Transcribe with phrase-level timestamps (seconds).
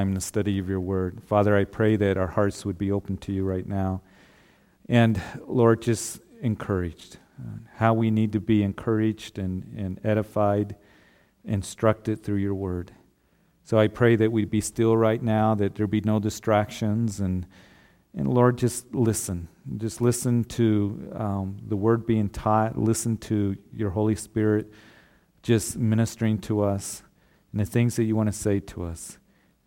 [0.00, 1.20] in the study of your word.
[1.24, 4.00] Father, I pray that our hearts would be open to you right now.
[4.88, 7.18] And Lord, just encouraged.
[7.74, 10.76] How we need to be encouraged and, and edified,
[11.44, 12.92] instructed through your word.
[13.64, 17.44] So I pray that we be still right now, that there be no distractions, and,
[18.16, 19.48] and Lord, just listen.
[19.78, 24.72] Just listen to um, the word being taught, listen to your Holy Spirit
[25.42, 27.02] just ministering to us
[27.50, 29.17] and the things that you want to say to us.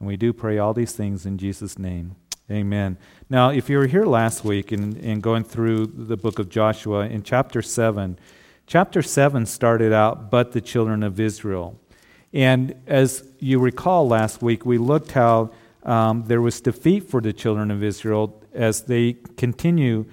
[0.02, 2.16] And we do pray all these things in Jesus' name.
[2.50, 2.98] Amen.
[3.30, 7.22] Now, if you were here last week and, going through the book of Joshua, in
[7.22, 8.18] chapter 7,
[8.66, 11.80] chapter 7 started out, but the children of Israel.
[12.34, 15.52] And as you recall last week, we looked how
[15.84, 20.08] um, there was defeat for the children of Israel as they continue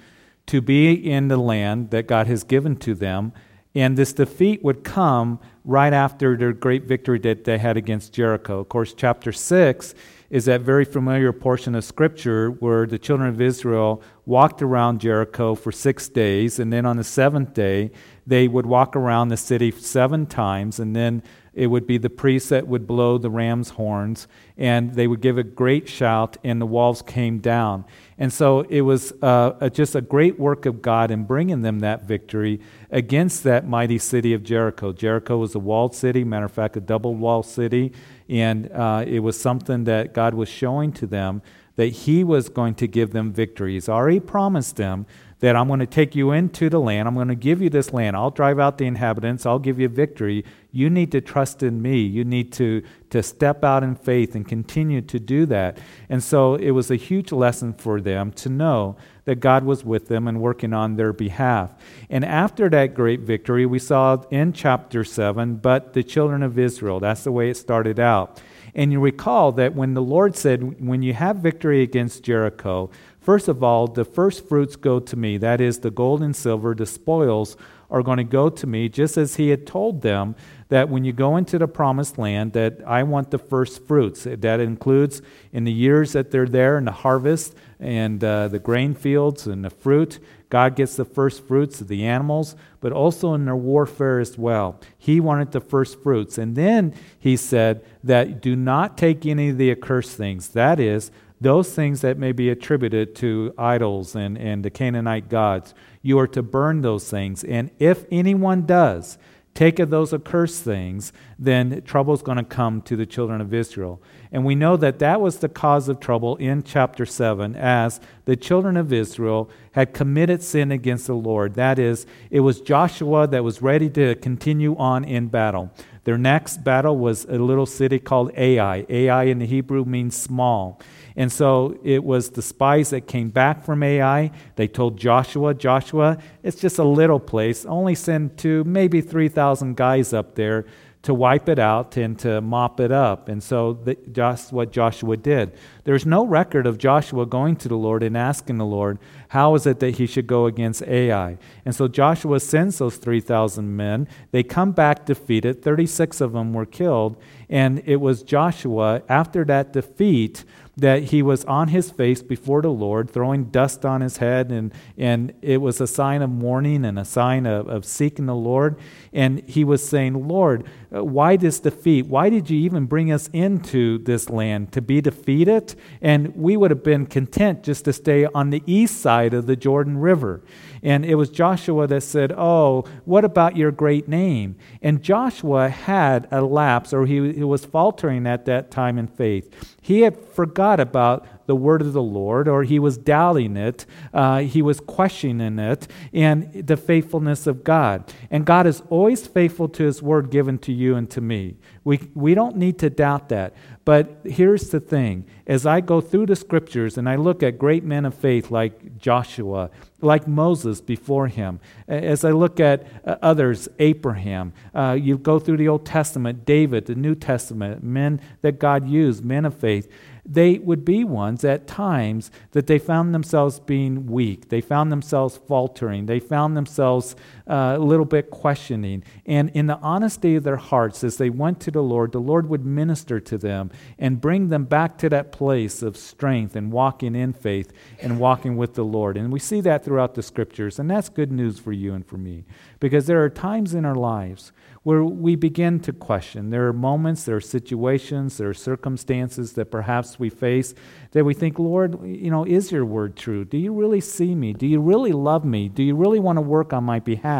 [0.45, 3.33] to be in the land that God has given to them.
[3.73, 8.59] And this defeat would come right after their great victory that they had against Jericho.
[8.59, 9.93] Of course, chapter 6
[10.31, 15.53] is that very familiar portion of Scripture where the children of Israel walked around Jericho
[15.53, 17.91] for six days, and then on the seventh day,
[18.25, 21.21] they would walk around the city seven times, and then
[21.53, 25.37] it would be the priests that would blow the ram's horns, and they would give
[25.37, 27.85] a great shout, and the walls came down.
[28.21, 32.03] And so it was uh, just a great work of God in bringing them that
[32.03, 32.59] victory
[32.91, 34.91] against that mighty city of Jericho.
[34.91, 37.93] Jericho was a walled city, matter of fact, a double walled city,
[38.27, 41.41] and uh, it was something that God was showing to them
[41.77, 43.75] that He was going to give them victory.
[43.75, 45.05] He's already promised them
[45.39, 47.07] that I'm going to take you into the land.
[47.07, 48.15] I'm going to give you this land.
[48.15, 49.45] I'll drive out the inhabitants.
[49.45, 50.43] I'll give you victory.
[50.71, 52.01] You need to trust in me.
[52.01, 55.77] You need to, to step out in faith and continue to do that.
[56.09, 60.07] And so it was a huge lesson for them to know that God was with
[60.07, 61.71] them and working on their behalf.
[62.09, 66.99] And after that great victory, we saw in chapter 7, but the children of Israel,
[66.99, 68.41] that's the way it started out.
[68.75, 73.47] And you recall that when the Lord said, When you have victory against Jericho, First
[73.47, 75.37] of all, the first fruits go to me.
[75.37, 77.57] That is, the gold and silver, the spoils
[77.91, 80.35] are going to go to me, just as he had told them
[80.69, 84.27] that when you go into the promised land, that I want the first fruits.
[84.29, 85.21] That includes
[85.51, 89.65] in the years that they're there in the harvest and uh, the grain fields and
[89.65, 90.19] the fruit.
[90.49, 94.79] God gets the first fruits of the animals, but also in their warfare as well.
[94.97, 96.37] He wanted the first fruits.
[96.37, 100.49] And then he said that do not take any of the accursed things.
[100.49, 105.73] That is, those things that may be attributed to idols and, and the Canaanite gods,
[106.01, 107.43] you are to burn those things.
[107.43, 109.17] And if anyone does
[109.53, 113.53] take of those accursed things, then trouble is going to come to the children of
[113.53, 114.01] Israel.
[114.31, 118.35] And we know that that was the cause of trouble in chapter 7 as the
[118.35, 121.55] children of Israel had committed sin against the Lord.
[121.55, 125.71] That is, it was Joshua that was ready to continue on in battle.
[126.03, 128.85] Their next battle was a little city called Ai.
[128.87, 130.79] Ai in the Hebrew means small.
[131.19, 134.31] And so it was the spies that came back from Ai.
[134.55, 137.65] They told Joshua, Joshua, it's just a little place.
[137.65, 140.65] Only send two, maybe 3,000 guys up there
[141.01, 143.27] to wipe it out and to mop it up.
[143.27, 145.57] And so that's what Joshua did.
[145.83, 148.97] There's no record of Joshua going to the Lord and asking the Lord,
[149.29, 151.37] how is it that he should go against Ai?
[151.65, 154.07] And so Joshua sends those 3,000 men.
[154.31, 155.61] They come back defeated.
[155.61, 157.17] 36 of them were killed.
[157.49, 160.43] And it was Joshua, after that defeat,
[160.79, 164.73] that he was on his face before the Lord, throwing dust on his head, and,
[164.97, 168.77] and it was a sign of mourning and a sign of, of seeking the Lord.
[169.13, 172.07] And he was saying, Lord, uh, why this defeat?
[172.07, 175.75] Why did you even bring us into this land to be defeated?
[176.01, 179.55] And we would have been content just to stay on the east side of the
[179.55, 180.41] Jordan River.
[180.83, 184.55] And it was Joshua that said, Oh, what about your great name?
[184.81, 189.77] And Joshua had a lapse, or he, he was faltering at that time in faith.
[189.81, 194.39] He had forgot about the word of the Lord, or he was doubting it, uh,
[194.39, 198.13] he was questioning it, and the faithfulness of God.
[198.29, 201.57] And God is always faithful to his word given to you and to me.
[201.83, 203.55] We, we don't need to doubt that.
[203.89, 207.83] But here's the thing as I go through the scriptures and I look at great
[207.83, 213.67] men of faith like Joshua, like Moses before him, as I look at uh, others,
[213.79, 218.87] Abraham, uh, you go through the Old Testament, David, the New Testament, men that God
[218.87, 219.91] used, men of faith
[220.31, 224.49] they would be ones at times that they found themselves being weak.
[224.49, 226.05] They found themselves faltering.
[226.05, 227.15] They found themselves
[227.49, 229.03] uh, a little bit questioning.
[229.25, 232.47] And in the honesty of their hearts, as they went to the Lord, the Lord
[232.47, 237.15] would minister to them and bring them back to that place of strength and walking
[237.15, 239.17] in faith and walking with the Lord.
[239.17, 242.17] And we see that throughout the scriptures, and that's good news for you and for
[242.17, 242.45] me.
[242.79, 244.51] Because there are times in our lives
[244.83, 246.49] where we begin to question.
[246.51, 250.73] There are moments, there are situations, there are circumstances that perhaps we face
[251.11, 253.43] that we think, Lord, you know, is your word true?
[253.43, 254.53] Do you really see me?
[254.53, 255.67] Do you really love me?
[255.67, 257.38] Do you really want to work on my behalf?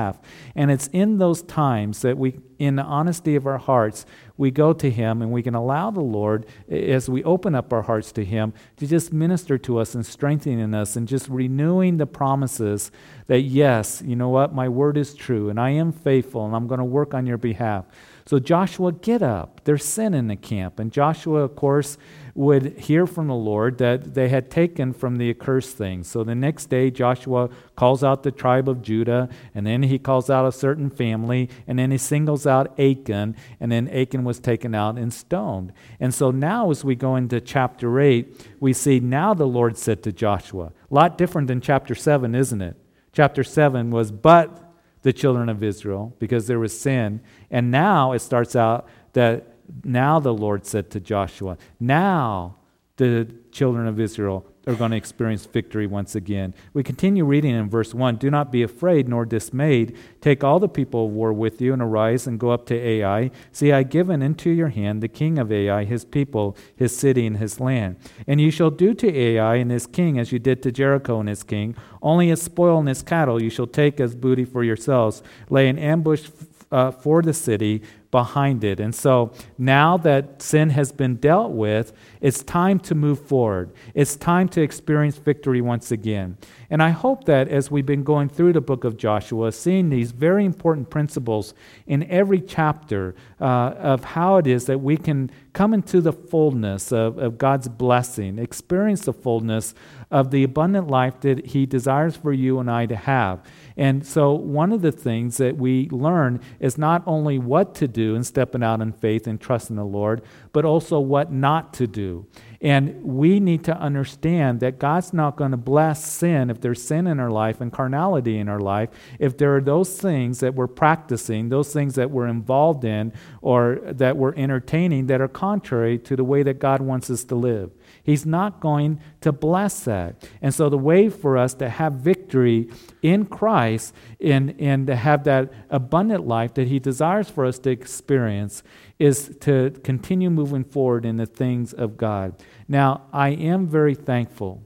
[0.55, 4.05] And it's in those times that we, in the honesty of our hearts,
[4.37, 7.81] we go to Him and we can allow the Lord, as we open up our
[7.81, 12.05] hearts to Him, to just minister to us and strengthening us and just renewing the
[12.05, 12.91] promises
[13.27, 16.67] that, yes, you know what, my word is true and I am faithful and I'm
[16.67, 17.85] going to work on your behalf.
[18.29, 19.61] So, Joshua, get up.
[19.63, 20.77] There's sin in the camp.
[20.77, 21.97] And Joshua, of course,
[22.35, 26.07] would hear from the Lord that they had taken from the accursed things.
[26.07, 30.29] So the next day, Joshua calls out the tribe of Judah, and then he calls
[30.29, 34.75] out a certain family, and then he singles out Achan, and then Achan was taken
[34.75, 35.73] out and stoned.
[35.99, 40.03] And so now, as we go into chapter 8, we see now the Lord said
[40.03, 42.77] to Joshua, a lot different than chapter 7, isn't it?
[43.11, 44.68] Chapter 7 was, but
[45.01, 47.21] the children of Israel because there was sin.
[47.49, 49.53] And now it starts out that
[49.83, 52.57] now the Lord said to Joshua, now
[52.97, 56.53] the children of Israel are going to experience victory once again.
[56.73, 59.97] We continue reading in verse 1 Do not be afraid nor dismayed.
[60.21, 63.31] Take all the people of war with you and arise and go up to Ai.
[63.51, 67.25] See, I have given into your hand the king of Ai, his people, his city,
[67.25, 67.97] and his land.
[68.27, 71.27] And you shall do to Ai and his king as you did to Jericho and
[71.27, 71.75] his king.
[72.01, 75.23] Only his spoil and his cattle you shall take as booty for yourselves.
[75.49, 76.29] Lay an ambush
[76.71, 77.81] uh, for the city
[78.11, 78.79] behind it.
[78.79, 83.71] And so now that sin has been dealt with, it's time to move forward.
[83.93, 86.37] It's time to experience victory once again.
[86.71, 90.11] And I hope that as we've been going through the book of Joshua, seeing these
[90.11, 91.53] very important principles
[91.85, 96.91] in every chapter uh, of how it is that we can come into the fullness
[96.91, 99.75] of, of God's blessing, experience the fullness
[100.11, 103.43] of the abundant life that He desires for you and I to have.
[103.79, 108.13] And so, one of the things that we learn is not only what to do
[108.13, 110.21] in stepping out in faith and trusting the Lord,
[110.51, 112.27] but also what not to do.
[112.59, 117.07] And we need to understand that God's not going to bless sin if there's sin
[117.07, 118.89] in our life and carnality in our life.
[119.17, 123.79] If there are those things that we're practicing, those things that we're involved in, or
[123.85, 127.71] that we're entertaining that are contrary to the way that God wants us to live.
[128.09, 130.27] He's not going to bless that.
[130.41, 132.67] And so, the way for us to have victory
[133.03, 137.69] in Christ and, and to have that abundant life that He desires for us to
[137.69, 138.63] experience
[138.97, 142.33] is to continue moving forward in the things of God.
[142.67, 144.63] Now, I am very thankful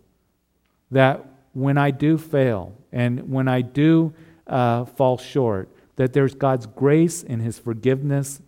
[0.92, 4.14] that when I do fail and when I do
[4.48, 8.42] uh, fall short, that there's God's grace and His forgiveness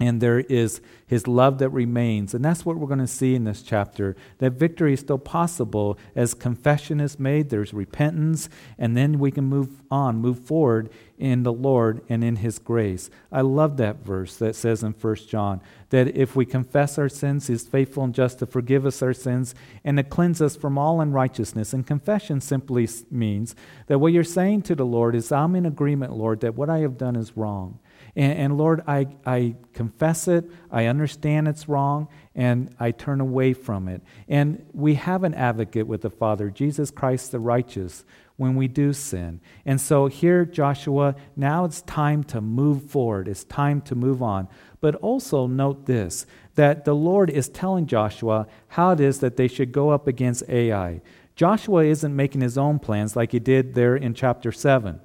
[0.00, 2.32] and there is his love that remains.
[2.32, 5.98] And that's what we're going to see in this chapter that victory is still possible
[6.16, 8.48] as confession is made, there's repentance,
[8.78, 10.88] and then we can move on, move forward
[11.18, 13.10] in the Lord and in his grace.
[13.30, 15.60] I love that verse that says in 1 John
[15.90, 19.54] that if we confess our sins, he's faithful and just to forgive us our sins
[19.84, 21.74] and to cleanse us from all unrighteousness.
[21.74, 23.54] And confession simply means
[23.88, 26.78] that what you're saying to the Lord is, I'm in agreement, Lord, that what I
[26.78, 27.78] have done is wrong.
[28.16, 33.52] And, and, Lord, I, I confess it, I understand it's wrong, and I turn away
[33.52, 34.02] from it.
[34.28, 38.04] And we have an advocate with the Father, Jesus Christ the righteous,
[38.36, 39.38] when we do sin.
[39.66, 44.48] And so here, Joshua, now it's time to move forward, it's time to move on.
[44.80, 46.24] But also note this
[46.54, 50.48] that the Lord is telling Joshua how it is that they should go up against
[50.48, 51.02] Ai.
[51.36, 55.00] Joshua isn't making his own plans like he did there in chapter 7.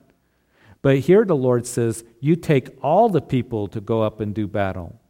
[0.85, 4.45] But here the Lord says, You take all the people to go up and do
[4.45, 5.01] battle.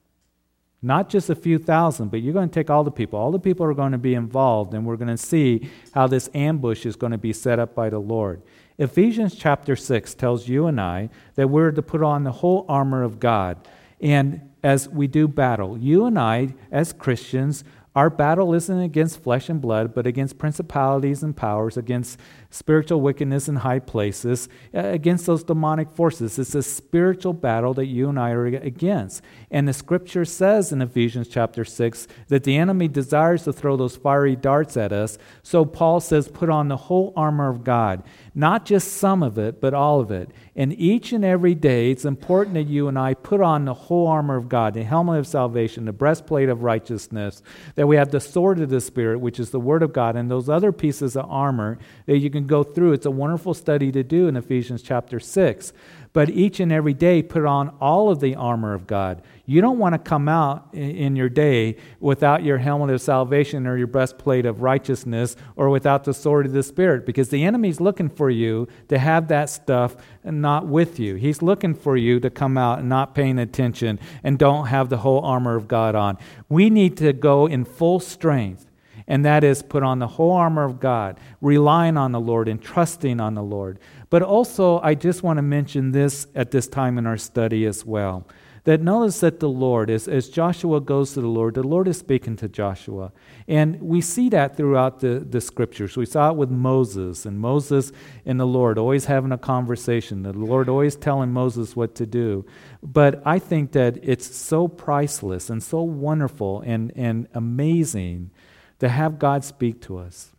[0.81, 3.19] Not just a few thousand, but you're going to take all the people.
[3.19, 6.29] All the people are going to be involved, and we're going to see how this
[6.33, 8.41] ambush is going to be set up by the Lord.
[8.77, 13.03] Ephesians chapter 6 tells you and I that we're to put on the whole armor
[13.03, 13.67] of God.
[13.99, 17.65] And as we do battle, you and I, as Christians,
[17.95, 22.19] our battle isn't against flesh and blood, but against principalities and powers, against
[22.55, 26.39] spiritual wickedness in high places, uh, against those demonic forces.
[26.39, 29.21] It's a spiritual battle that you and I are against.
[29.51, 33.97] And the scripture says in Ephesians chapter 6 that the enemy desires to throw those
[33.97, 35.17] fiery darts at us.
[35.43, 39.59] So Paul says, put on the whole armor of God, not just some of it,
[39.59, 40.29] but all of it.
[40.55, 44.07] And each and every day, it's important that you and I put on the whole
[44.07, 47.43] armor of God, the helmet of salvation, the breastplate of righteousness,
[47.75, 50.31] that we have the sword of the Spirit, which is the Word of God, and
[50.31, 52.93] those other pieces of armor that you can go through.
[52.93, 55.73] It's a wonderful study to do in Ephesians chapter 6.
[56.15, 59.21] but each and every day put on all of the armor of God.
[59.45, 63.77] You don't want to come out in your day without your helmet of salvation or
[63.77, 68.07] your breastplate of righteousness or without the sword of the Spirit because the enemy's looking
[68.07, 71.15] for you to have that stuff and not with you.
[71.15, 74.99] He's looking for you to come out and not paying attention and don't have the
[74.99, 76.17] whole armor of God on.
[76.47, 78.65] We need to go in full strength
[79.07, 82.61] and that is put on the whole armor of God, relying on the Lord and
[82.61, 83.79] trusting on the Lord.
[84.09, 87.85] But also, I just want to mention this at this time in our study as
[87.85, 88.27] well.
[88.65, 91.99] That notice that the Lord, as, as Joshua goes to the Lord, the Lord is
[91.99, 93.11] speaking to Joshua.
[93.47, 95.95] And we see that throughout the, the scriptures.
[95.95, 97.91] We saw it with Moses, and Moses
[98.25, 102.43] and the Lord always having a conversation, the Lord always telling Moses what to do.
[102.81, 108.31] But I think that it's so priceless and so wonderful and, and amazing
[108.79, 110.31] to have God speak to us.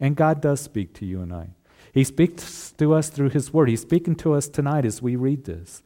[0.00, 1.50] And God does speak to you and I.
[1.92, 3.68] He speaks to us through His Word.
[3.68, 5.82] He's speaking to us tonight as we read this.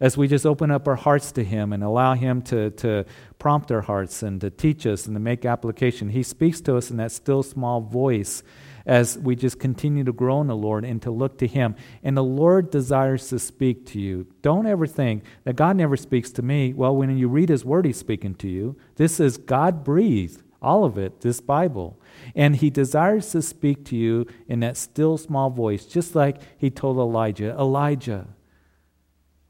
[0.00, 3.04] As we just open up our hearts to Him and allow Him to, to
[3.38, 6.90] prompt our hearts and to teach us and to make application, He speaks to us
[6.90, 8.42] in that still small voice
[8.86, 11.76] as we just continue to grow in the Lord and to look to Him.
[12.02, 14.26] And the Lord desires to speak to you.
[14.42, 16.74] Don't ever think that God never speaks to me.
[16.74, 18.76] Well, when you read His Word, He's speaking to you.
[18.96, 22.00] This is God breathed all of it, this Bible.
[22.34, 26.70] And he desires to speak to you in that still small voice, just like he
[26.70, 28.28] told Elijah Elijah,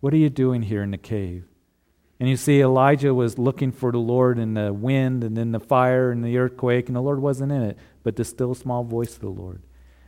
[0.00, 1.44] what are you doing here in the cave?
[2.20, 5.60] And you see, Elijah was looking for the Lord in the wind and in the
[5.60, 9.14] fire and the earthquake, and the Lord wasn't in it, but the still small voice
[9.14, 9.62] of the Lord.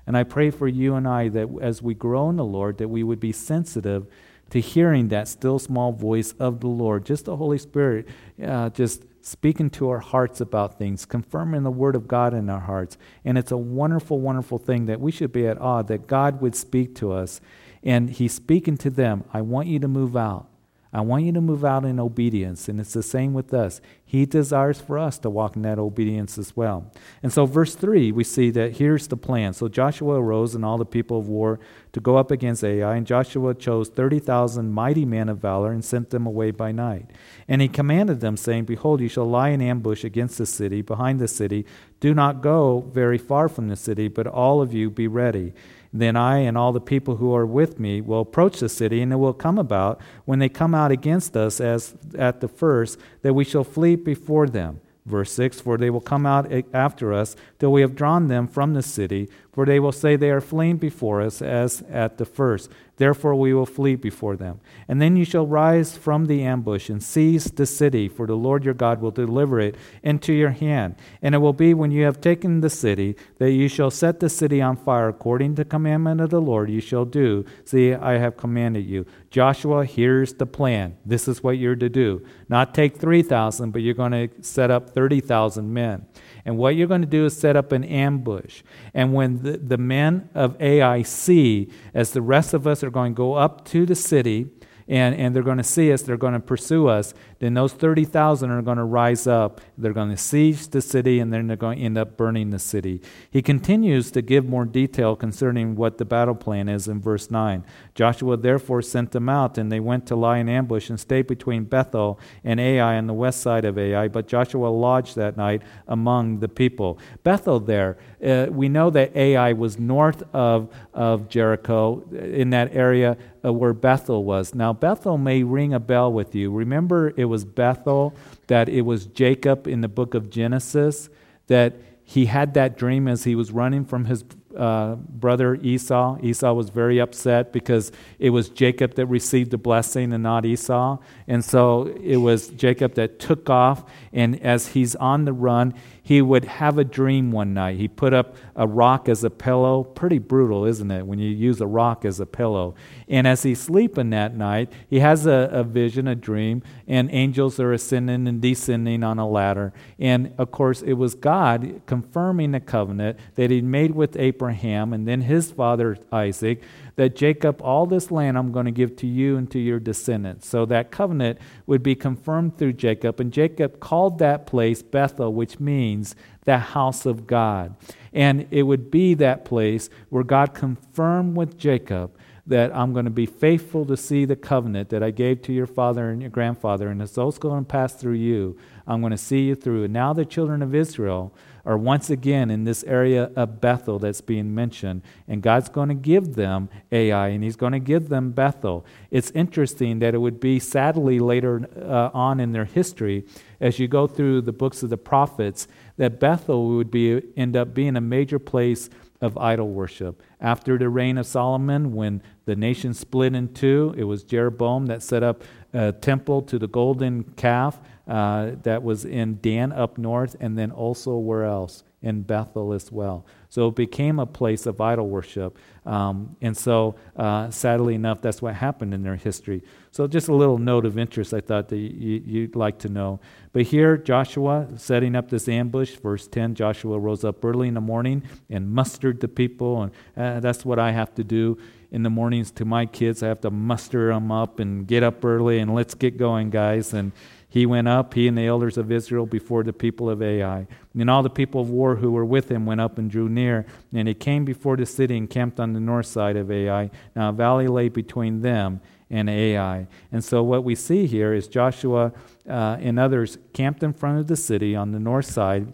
[0.06, 2.88] And I pray for you and I that as we grow in the Lord, that
[2.88, 4.06] we would be sensitive
[4.50, 8.07] to hearing that still small voice of the Lord, just the Holy Spirit,
[8.43, 12.61] uh, just speaking to our hearts about things, confirming the Word of God in our
[12.61, 12.97] hearts.
[13.25, 16.55] And it's a wonderful, wonderful thing that we should be at awe that God would
[16.55, 17.41] speak to us.
[17.83, 20.49] And He's speaking to them, I want you to move out.
[20.97, 22.71] I want you to move out in obedience.
[22.71, 23.83] And it's the same with us.
[24.03, 26.91] He desires for us to walk in that obedience as well.
[27.23, 29.53] And so, verse 3, we see that here's the plan.
[29.53, 31.61] So Joshua arose and all the people of war
[31.93, 36.09] to go up against Ai, and Joshua chose 30,000 mighty men of valor and sent
[36.09, 37.11] them away by night.
[37.47, 41.21] And he commanded them, saying, Behold, you shall lie in ambush against the city, behind
[41.21, 41.67] the city.
[42.00, 45.53] Do not go very far from the city, but all of you be ready.
[45.99, 49.12] Then I and all the people who are with me will approach the city, and
[49.12, 53.35] it will come about, when they come out against us as at the first, that
[53.35, 54.81] we shall flee before them.
[55.07, 58.75] Verse 6 For they will come out after us till we have drawn them from
[58.75, 62.71] the city, for they will say they are fleeing before us as at the first.
[62.97, 64.61] Therefore we will flee before them.
[64.88, 68.65] And then you shall rise from the ambush and seize the city, for the Lord
[68.65, 70.97] your God will deliver it into your hand.
[71.21, 74.31] And it will be when you have taken the city that you shall set the
[74.31, 77.45] city on fire according to the commandment of the Lord you shall do.
[77.65, 79.07] See, I have commanded you.
[79.31, 80.97] Joshua, here's the plan.
[81.05, 82.25] This is what you're to do.
[82.49, 86.07] Not take 3,000, but you're going to set up 30,000 men.
[86.47, 88.62] And what you're going to do is set up an ambush.
[88.95, 93.15] And when the, the men of Ai see, as the rest of us are going
[93.15, 94.47] to go up to the city,
[94.88, 98.50] and, and they're going to see us, they're going to pursue us, then those 30,000
[98.50, 99.61] are going to rise up.
[99.76, 102.59] They're going to siege the city, and then they're going to end up burning the
[102.59, 103.02] city.
[103.31, 107.64] He continues to give more detail concerning what the battle plan is in verse 9.
[107.95, 111.64] Joshua therefore sent them out, and they went to lie in ambush and stay between
[111.64, 114.09] Bethel and Ai on the west side of Ai.
[114.09, 116.99] But Joshua lodged that night among the people.
[117.23, 123.16] Bethel there, uh, we know that Ai was north of, of Jericho, in that area
[123.45, 124.54] uh, where Bethel was.
[124.54, 126.50] Now, Bethel may ring a bell with you.
[126.50, 128.14] Remember, it was Bethel,
[128.49, 131.09] that it was Jacob in the book of Genesis,
[131.47, 134.25] that he had that dream as he was running from his
[134.56, 136.18] uh, brother Esau.
[136.23, 140.99] Esau was very upset because it was Jacob that received the blessing and not Esau.
[141.26, 143.85] And so it was Jacob that took off.
[144.12, 145.75] And as he's on the run,
[146.06, 147.78] he would have a dream one night.
[147.78, 149.82] He put up a rock as a pillow.
[149.82, 152.76] Pretty brutal, isn't it, when you use a rock as a pillow?
[153.08, 157.58] And as he's sleeping that night, he has a, a vision, a dream, and angels
[157.58, 159.72] are ascending and descending on a ladder.
[159.98, 165.08] And of course, it was God confirming the covenant that he'd made with Abraham and
[165.08, 166.62] then his father Isaac
[166.97, 170.49] that Jacob, all this land I'm going to give to you and to your descendants.
[170.49, 173.21] So that covenant would be confirmed through Jacob.
[173.21, 177.76] And Jacob called that place Bethel, which means the house of God.
[178.12, 183.11] And it would be that place where God confirmed with Jacob that I'm going to
[183.11, 186.88] be faithful to see the covenant that I gave to your father and your grandfather,
[186.88, 188.57] and it's also going to pass through you.
[188.87, 189.85] I'm going to see you through.
[189.85, 191.35] And now the children of Israel
[191.66, 195.02] are once again in this area of Bethel that's being mentioned.
[195.26, 198.87] And God's going to give them Ai, and He's going to give them Bethel.
[199.11, 203.25] It's interesting that it would be sadly later uh, on in their history,
[203.61, 207.75] as you go through the books of the prophets, that Bethel would be, end up
[207.75, 208.88] being a major place
[209.20, 210.23] of idol worship.
[210.40, 215.02] After the reign of Solomon, when the nation split in two, it was Jeroboam that
[215.02, 215.42] set up
[215.73, 220.70] a temple to the golden calf uh, that was in Dan up north, and then
[220.70, 221.82] also where else?
[222.02, 223.26] In Bethel as well.
[223.48, 225.58] So it became a place of idol worship.
[225.86, 229.62] Um, and so, uh, sadly enough, that's what happened in their history.
[229.92, 233.18] So, just a little note of interest I thought that you, would like to know.
[233.52, 237.80] But here, Joshua setting up this ambush, verse 10 Joshua rose up early in the
[237.80, 239.84] morning and mustered the people.
[239.84, 241.56] And uh, that's what I have to do
[241.90, 243.22] in the mornings to my kids.
[243.22, 246.92] I have to muster them up and get up early and let's get going, guys.
[246.92, 247.12] And
[247.56, 250.66] he went up, he and the elders of Israel, before the people of Ai.
[250.94, 253.64] And all the people of war who were with him went up and drew near.
[253.94, 256.90] And he came before the city and camped on the north side of Ai.
[257.14, 259.86] Now a valley lay between them and Ai.
[260.12, 262.12] And so what we see here is Joshua
[262.46, 265.72] uh, and others camped in front of the city on the north side.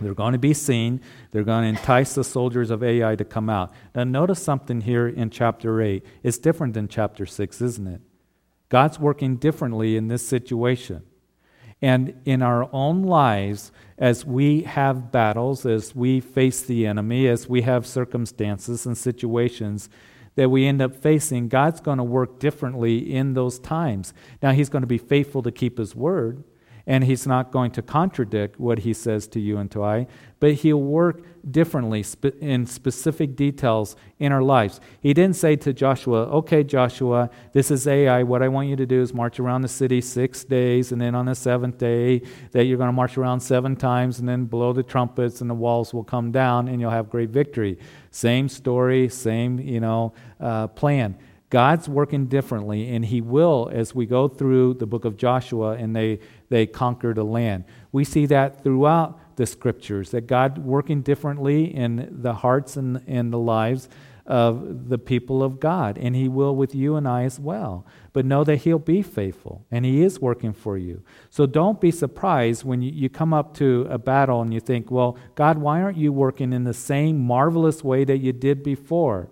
[0.00, 1.02] They're going to be seen.
[1.32, 3.74] They're going to entice the soldiers of Ai to come out.
[3.94, 6.02] Now, notice something here in chapter 8.
[6.22, 8.00] It's different than chapter 6, isn't it?
[8.68, 11.02] God's working differently in this situation.
[11.82, 17.48] And in our own lives, as we have battles, as we face the enemy, as
[17.48, 19.90] we have circumstances and situations
[20.36, 24.14] that we end up facing, God's going to work differently in those times.
[24.42, 26.42] Now, He's going to be faithful to keep His word,
[26.86, 30.06] and He's not going to contradict what He says to you and to I,
[30.40, 32.04] but He'll work differently
[32.40, 34.80] in specific details in our lives.
[35.00, 38.22] He didn't say to Joshua, Okay, Joshua, this is Ai.
[38.22, 41.14] What I want you to do is march around the city six days, and then
[41.14, 42.22] on the seventh day,
[42.52, 45.54] that you're going to march around seven times, and then blow the trumpets, and the
[45.54, 47.78] walls will come down, and you'll have great victory.
[48.10, 51.16] Same story, same, you know, uh, plan.
[51.54, 55.94] God's working differently, and He will as we go through the book of Joshua and
[55.94, 57.64] they, they conquer the land.
[57.92, 63.32] We see that throughout the scriptures, that God working differently in the hearts and, and
[63.32, 63.88] the lives
[64.26, 67.84] of the people of God, and He will with you and I as well.
[68.12, 71.02] But know that He'll be faithful, and He is working for you.
[71.28, 74.90] So don't be surprised when you, you come up to a battle and you think,
[74.90, 79.28] well, God, why aren't you working in the same marvelous way that you did before?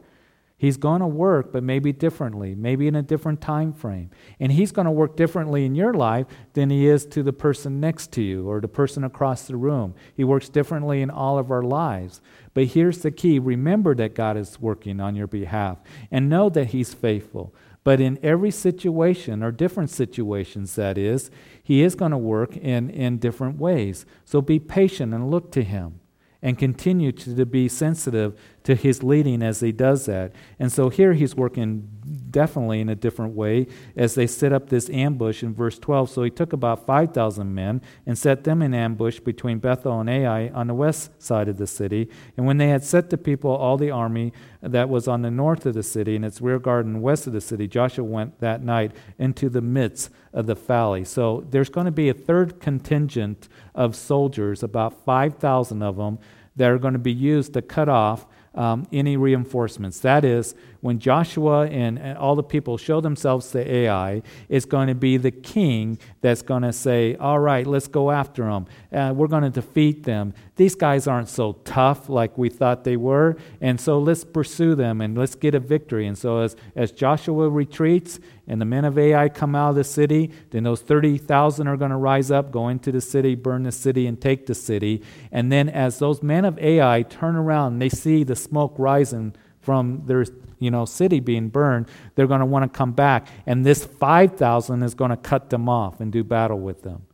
[0.62, 4.10] He's going to work, but maybe differently, maybe in a different time frame.
[4.38, 7.80] And he's going to work differently in your life than he is to the person
[7.80, 9.96] next to you or the person across the room.
[10.14, 12.20] He works differently in all of our lives.
[12.54, 15.78] But here's the key remember that God is working on your behalf
[16.12, 17.52] and know that he's faithful.
[17.82, 21.28] But in every situation, or different situations, that is,
[21.60, 24.06] he is going to work in, in different ways.
[24.24, 26.01] So be patient and look to him
[26.42, 30.32] and continue to, to be sensitive to his leading as he does that.
[30.58, 31.88] And so here he's working
[32.30, 36.10] definitely in a different way as they set up this ambush in verse 12.
[36.10, 40.48] So he took about 5,000 men and set them in ambush between Bethel and Ai
[40.48, 42.08] on the west side of the city.
[42.36, 45.64] And when they had set the people, all the army that was on the north
[45.66, 48.62] of the city and its rear guard and west of the city, Joshua went that
[48.62, 51.04] night into the midst of the valley.
[51.04, 56.18] So there's going to be a third contingent of soldiers, about 5,000 of them,
[56.56, 60.00] that are going to be used to cut off um, any reinforcements.
[60.00, 64.94] That is, when Joshua and, all the people show themselves to Ai, it's going to
[64.94, 68.66] be the king that's going to say, All right, let's go after them.
[68.92, 70.34] Uh, we're going to defeat them.
[70.56, 75.00] These guys aren't so tough like we thought they were, and so let's pursue them
[75.00, 76.06] and let's get a victory.
[76.06, 78.18] And so, as, as Joshua retreats
[78.48, 81.92] and the men of Ai come out of the city, then those 30,000 are going
[81.92, 85.02] to rise up, go into the city, burn the city, and take the city.
[85.30, 89.36] And then, as those men of Ai turn around and they see the smoke rising
[89.60, 90.24] from their
[90.62, 93.26] you know, city being burned, they're going to want to come back.
[93.46, 97.06] And this 5,000 is going to cut them off and do battle with them.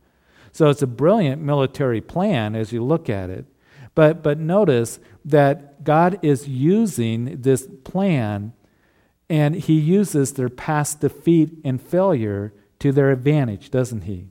[0.51, 3.45] So it's a brilliant military plan as you look at it.
[3.95, 8.53] But, but notice that God is using this plan
[9.29, 14.27] and he uses their past defeat and failure to their advantage, doesn't he?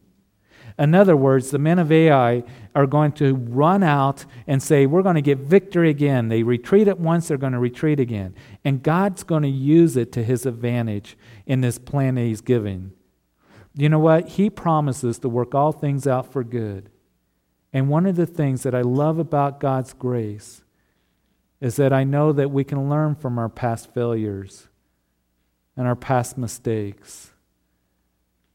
[0.79, 5.03] In other words, the men of Ai are going to run out and say, We're
[5.03, 6.29] going to get victory again.
[6.29, 8.35] They retreat at once, they're going to retreat again.
[8.65, 12.93] And God's going to use it to his advantage in this plan that he's giving.
[13.75, 14.29] You know what?
[14.29, 16.91] He promises to work all things out for good.
[17.73, 20.63] And one of the things that I love about God's grace
[21.61, 24.69] is that I know that we can learn from our past failures
[25.77, 27.33] and our past mistakes.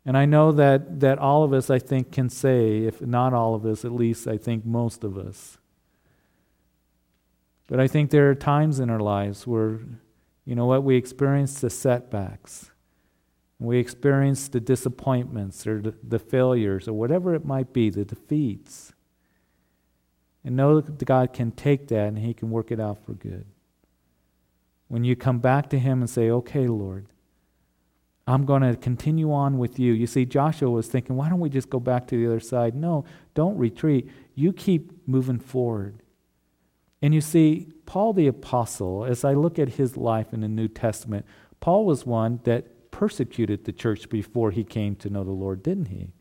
[0.06, 3.56] And I know that, that all of us, I think, can say, if not all
[3.56, 5.58] of us, at least I think most of us.
[7.68, 9.80] But I think there are times in our lives where,
[10.46, 12.70] you know what, we experience the setbacks.
[13.60, 18.92] We experience the disappointments or the, the failures or whatever it might be, the defeats.
[20.44, 23.46] And know that God can take that and He can work it out for good.
[24.90, 27.06] When you come back to Him and say, okay, Lord,
[28.26, 29.92] I'm going to continue on with you.
[29.94, 32.74] You see, Joshua was thinking, why don't we just go back to the other side?
[32.74, 34.10] No, don't retreat.
[34.34, 36.02] You keep moving forward.
[37.02, 40.70] And you see, Paul the Apostle, as I look at his life in the New
[40.70, 41.26] Testament,
[41.60, 45.88] Paul was one that persecuted the church before he came to know the Lord, didn't
[45.88, 46.14] he?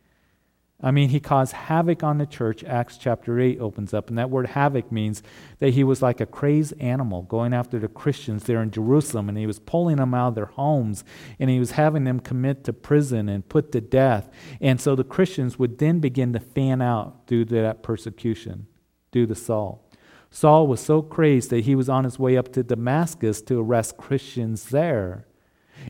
[0.83, 2.65] I mean, he caused havoc on the church.
[2.65, 4.09] Acts chapter 8 opens up.
[4.09, 5.23] And that word havoc means
[5.61, 9.29] that he was like a crazed animal going after the Christians there in Jerusalem.
[9.29, 11.05] And he was pulling them out of their homes.
[11.39, 14.29] And he was having them commit to prison and put to death.
[14.61, 18.67] And so the Christians would then begin to fan out due to that persecution,
[19.13, 19.89] due to Saul.
[20.33, 23.99] Saul was so crazed that he was on his way up to Damascus to arrest
[23.99, 25.27] Christians there.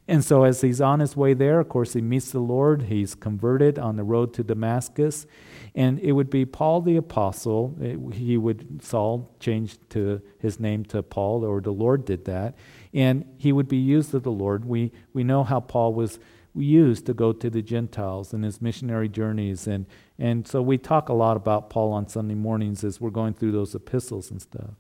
[0.09, 2.83] And so, as he's on his way there, of course, he meets the Lord.
[2.83, 5.27] He's converted on the road to Damascus.
[5.75, 7.77] And it would be Paul the Apostle.
[7.81, 12.57] It, he would, Saul changed to his name to Paul, or the Lord did that.
[12.93, 14.65] And he would be used of the Lord.
[14.65, 16.19] We, we know how Paul was
[16.55, 19.67] used to go to the Gentiles in his missionary journeys.
[19.67, 19.87] And,
[20.19, 23.53] and so we talk a lot about Paul on Sunday mornings as we're going through
[23.53, 24.75] those epistles and stuff.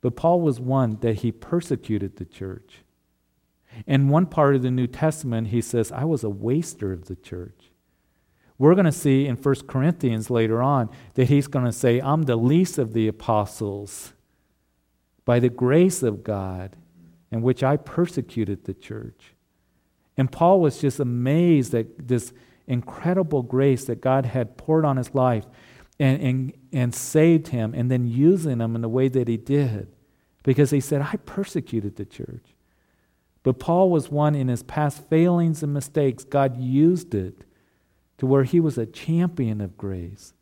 [0.00, 2.82] But Paul was one that he persecuted the church.
[3.86, 7.16] In one part of the New Testament, he says, I was a waster of the
[7.16, 7.70] church.
[8.58, 12.22] We're going to see in 1 Corinthians later on that he's going to say, I'm
[12.22, 14.12] the least of the apostles
[15.24, 16.76] by the grace of God
[17.30, 19.34] in which I persecuted the church.
[20.16, 22.32] And Paul was just amazed at this
[22.66, 25.46] incredible grace that God had poured on his life
[26.00, 29.88] and, and, and saved him and then using him in the way that he did.
[30.42, 32.47] Because he said, I persecuted the church.
[33.42, 36.24] But Paul was one in his past failings and mistakes.
[36.24, 37.44] God used it
[38.18, 40.34] to where he was a champion of grace.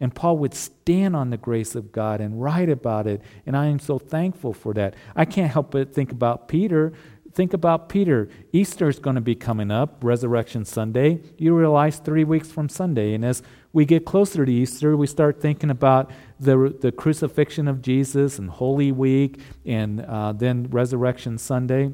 [0.00, 3.20] And Paul would stand on the grace of God and write about it.
[3.44, 4.94] And I am so thankful for that.
[5.14, 6.94] I can't help but think about Peter.
[7.34, 8.28] Think about Peter.
[8.52, 11.20] Easter is going to be coming up, Resurrection Sunday.
[11.36, 13.12] You realize three weeks from Sunday.
[13.12, 17.82] And as we get closer to Easter, we start thinking about the, the crucifixion of
[17.82, 21.92] Jesus and Holy Week and uh, then Resurrection Sunday.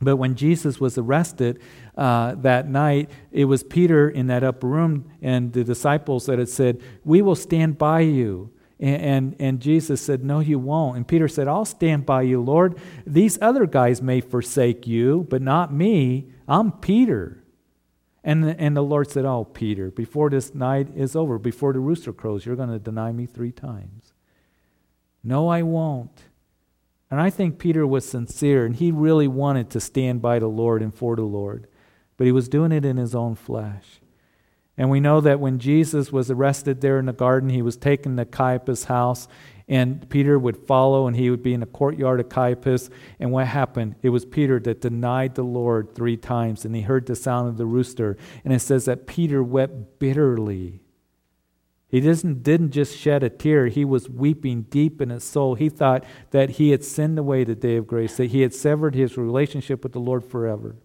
[0.00, 1.60] But when Jesus was arrested
[1.96, 6.48] uh, that night, it was Peter in that upper room and the disciples that had
[6.48, 8.52] said, We will stand by you.
[8.80, 10.96] And, and, and, Jesus said, No, you won't.
[10.96, 12.78] And Peter said, I'll stand by you, Lord.
[13.04, 16.28] These other guys may forsake you, but not me.
[16.46, 17.42] I'm Peter.
[18.22, 21.80] And the, and the Lord said, Oh, Peter, before this night is over, before the
[21.80, 24.12] rooster crows, you're going to deny me three times.
[25.24, 26.27] No, I won't.
[27.10, 30.82] And I think Peter was sincere and he really wanted to stand by the Lord
[30.82, 31.66] and for the Lord,
[32.16, 34.00] but he was doing it in his own flesh.
[34.78, 38.16] And we know that when Jesus was arrested there in the garden, he was taken
[38.16, 39.26] to Caiaphas' house,
[39.66, 42.88] and Peter would follow, and he would be in the courtyard of Caiaphas.
[43.18, 43.96] And what happened?
[44.02, 47.56] It was Peter that denied the Lord three times, and he heard the sound of
[47.56, 48.16] the rooster.
[48.44, 50.80] And it says that Peter wept bitterly.
[51.88, 55.54] He didn't, didn't just shed a tear, he was weeping deep in his soul.
[55.54, 58.94] He thought that he had sinned away the day of grace, that he had severed
[58.94, 60.76] his relationship with the Lord forever.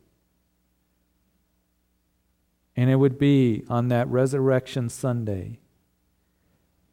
[2.75, 5.59] And it would be on that resurrection Sunday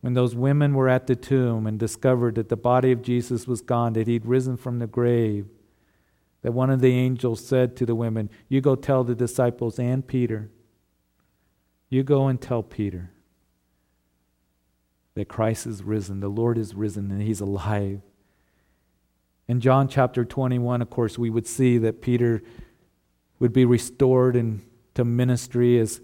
[0.01, 3.61] when those women were at the tomb and discovered that the body of Jesus was
[3.61, 5.47] gone, that he'd risen from the grave,
[6.43, 10.07] that one of the angels said to the women, You go tell the disciples and
[10.07, 10.51] Peter,
[11.89, 13.11] you go and tell Peter
[15.21, 18.01] that Christ is risen, the Lord is risen, and he's alive.
[19.47, 22.43] In John chapter 21, of course, we would see that Peter
[23.39, 26.01] would be restored into ministry as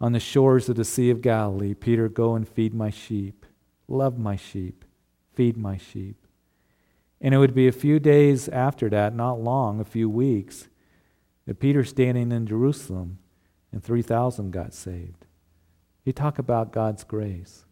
[0.00, 1.74] on the shores of the Sea of Galilee.
[1.74, 3.46] Peter, go and feed my sheep.
[3.86, 4.84] Love my sheep.
[5.32, 6.26] Feed my sheep.
[7.20, 10.68] And it would be a few days after that, not long, a few weeks,
[11.46, 13.20] that Peter standing in Jerusalem
[13.70, 15.24] and 3,000 got saved.
[16.04, 17.64] You talk about God's grace.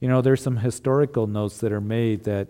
[0.00, 2.48] You know, there's some historical notes that are made that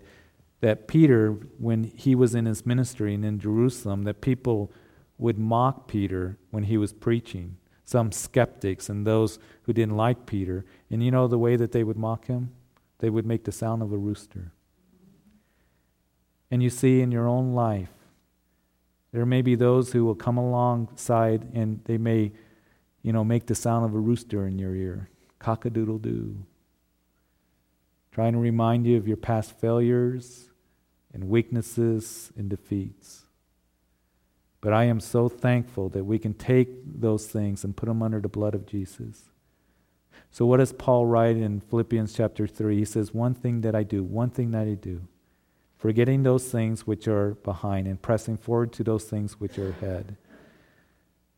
[0.61, 4.71] that Peter, when he was in his ministry and in Jerusalem, that people
[5.17, 7.57] would mock Peter when he was preaching.
[7.85, 10.65] Some skeptics and those who didn't like Peter.
[10.89, 12.51] And you know the way that they would mock him?
[12.99, 14.51] They would make the sound of a rooster.
[16.51, 17.89] And you see in your own life,
[19.11, 22.31] There may be those who will come alongside and they may,
[23.01, 25.09] you know, make the sound of a rooster in your ear.
[25.39, 26.45] Cock a doodle doo.
[28.11, 30.49] Trying to remind you of your past failures
[31.13, 33.23] and weaknesses and defeats.
[34.61, 36.69] But I am so thankful that we can take
[36.99, 39.29] those things and put them under the blood of Jesus.
[40.31, 42.77] So, what does Paul write in Philippians chapter 3?
[42.77, 45.07] He says, One thing that I do, one thing that I do,
[45.77, 50.17] forgetting those things which are behind and pressing forward to those things which are ahead.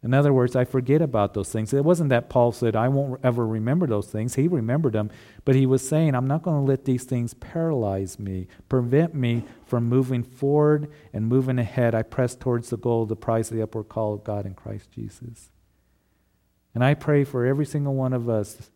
[0.04, 1.74] In other words, I forget about those things.
[1.74, 4.34] It wasn't that Paul said, I won't ever remember those things.
[4.34, 5.12] He remembered them,
[5.46, 9.44] but he was saying, I'm not going to let these things paralyze me, prevent me
[9.64, 11.94] from moving forward and moving ahead.
[11.94, 14.92] I press towards the goal, the prize of the upward call of God in Christ
[14.92, 15.52] Jesus.
[16.74, 18.72] And I pray for every single one of us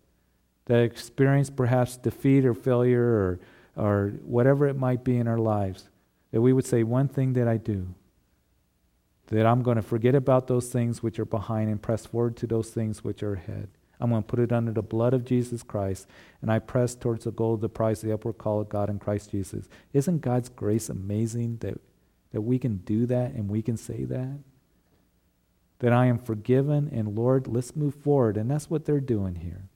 [0.66, 3.40] that experience perhaps defeat or failure or,
[3.76, 5.90] or whatever it might be in our lives,
[6.32, 7.88] that we would say, One thing that I do,
[9.28, 12.48] that I'm going to forget about those things which are behind and press forward to
[12.48, 13.70] those things which are ahead.
[14.00, 16.08] I'm going to put it under the blood of Jesus Christ,
[16.42, 19.00] and I press towards the goal of the prize, the upward call of God in
[19.00, 19.70] Christ Jesus.
[19.94, 21.80] Isn't God's grace amazing that,
[22.32, 24.40] that we can do that and we can say that?
[25.80, 28.38] That I am forgiven, and Lord, let's move forward.
[28.38, 29.70] And that's what they're doing here.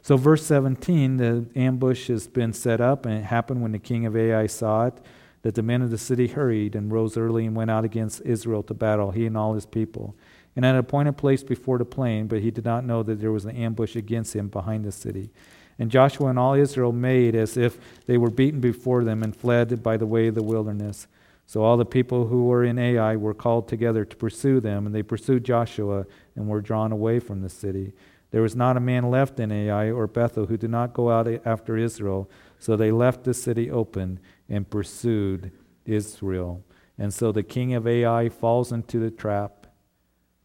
[0.00, 4.06] So, verse 17, the ambush has been set up, and it happened when the king
[4.06, 4.94] of Ai saw it
[5.42, 8.62] that the men of the city hurried and rose early and went out against Israel
[8.62, 10.14] to battle, he and all his people.
[10.54, 13.32] And at a appointed place before the plain, but he did not know that there
[13.32, 15.30] was an ambush against him behind the city.
[15.78, 19.82] And Joshua and all Israel made as if they were beaten before them and fled
[19.82, 21.06] by the way of the wilderness.
[21.46, 24.94] So all the people who were in Ai were called together to pursue them, and
[24.94, 27.92] they pursued Joshua and were drawn away from the city.
[28.30, 31.28] There was not a man left in Ai or Bethel who did not go out
[31.44, 32.30] after Israel.
[32.58, 34.20] So they left the city open
[34.52, 35.50] and pursued
[35.86, 36.62] Israel.
[36.98, 39.66] And so the king of Ai falls into the trap.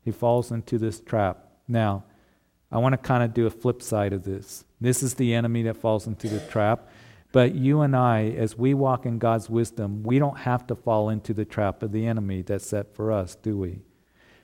[0.01, 1.49] He falls into this trap.
[1.67, 2.05] Now,
[2.71, 4.63] I want to kind of do a flip side of this.
[4.79, 6.87] This is the enemy that falls into the trap.
[7.33, 11.09] But you and I, as we walk in God's wisdom, we don't have to fall
[11.09, 13.81] into the trap of the enemy that's set for us, do we?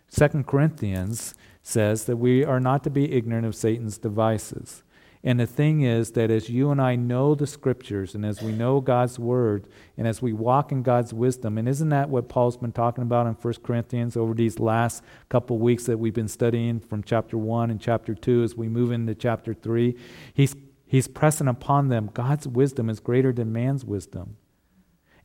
[0.09, 4.83] Second Corinthians says that we are not to be ignorant of Satan's devices.
[5.25, 8.51] And the thing is that as you and I know the scriptures and as we
[8.51, 12.57] know God's word and as we walk in God's wisdom, and isn't that what Paul's
[12.57, 16.81] been talking about in 1 Corinthians over these last couple weeks that we've been studying
[16.81, 19.95] from chapter 1 and chapter 2 as we move into chapter 3?
[20.33, 24.35] He's, he's pressing upon them God's wisdom is greater than man's wisdom.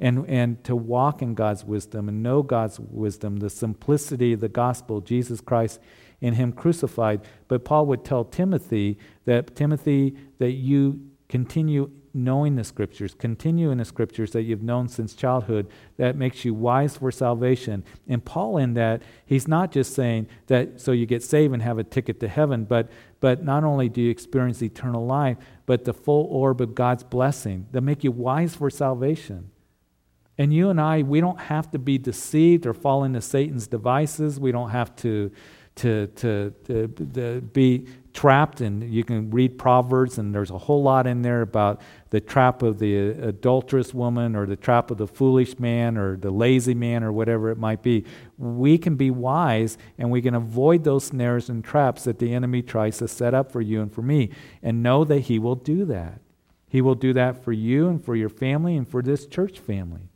[0.00, 4.48] And, and to walk in God's wisdom and know God's wisdom, the simplicity of the
[4.48, 5.80] gospel, Jesus Christ
[6.20, 7.20] in him crucified.
[7.46, 13.78] But Paul would tell Timothy that, Timothy, that you continue knowing the scriptures, continue in
[13.78, 17.84] the scriptures that you've known since childhood, that makes you wise for salvation.
[18.08, 21.78] And Paul, in that, he's not just saying that so you get saved and have
[21.78, 25.94] a ticket to heaven, but, but not only do you experience eternal life, but the
[25.94, 29.50] full orb of God's blessing that make you wise for salvation.
[30.36, 34.38] And you and I, we don't have to be deceived or fall into Satan's devices.
[34.38, 35.32] We don't have to
[35.78, 38.60] to, to, to, to, be trapped.
[38.60, 42.62] And you can read Proverbs, and there's a whole lot in there about the trap
[42.62, 47.02] of the adulterous woman, or the trap of the foolish man, or the lazy man,
[47.02, 48.04] or whatever it might be.
[48.36, 52.62] We can be wise, and we can avoid those snares and traps that the enemy
[52.62, 54.30] tries to set up for you and for me,
[54.62, 56.20] and know that he will do that.
[56.68, 60.10] He will do that for you and for your family and for this church family.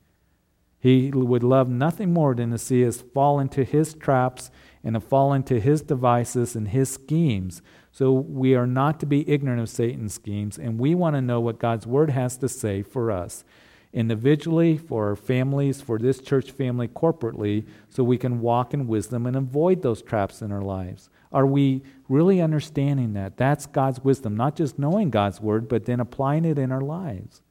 [0.82, 4.50] He would love nothing more than to see us fall into his traps
[4.84, 7.62] and to fall into his devices and his schemes.
[7.92, 11.40] So we are not to be ignorant of Satan's schemes, and we want to know
[11.40, 13.44] what God's word has to say for us
[13.92, 19.26] individually, for our families, for this church family corporately, so we can walk in wisdom
[19.26, 21.10] and avoid those traps in our lives.
[21.30, 23.36] Are we really understanding that?
[23.36, 27.42] That's God's wisdom, not just knowing God's word, but then applying it in our lives.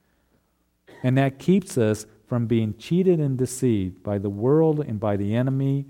[1.04, 5.36] And that keeps us from being cheated and deceived by the world and by the
[5.36, 5.86] enemy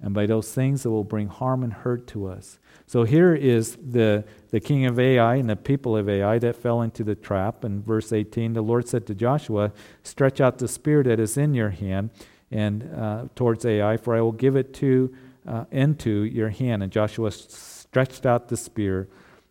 [0.00, 2.58] and by those things that will bring harm and hurt to us.
[2.86, 6.82] So here is the, the king of Ai and the people of Ai that fell
[6.82, 7.64] into the trap.
[7.64, 11.54] In verse 18, the Lord said to Joshua, Stretch out the spear that is in
[11.54, 12.10] your hand
[12.50, 15.14] and uh, towards Ai, for I will give it to
[15.46, 16.82] uh, into your hand.
[16.82, 19.08] And Joshua stretched out the spear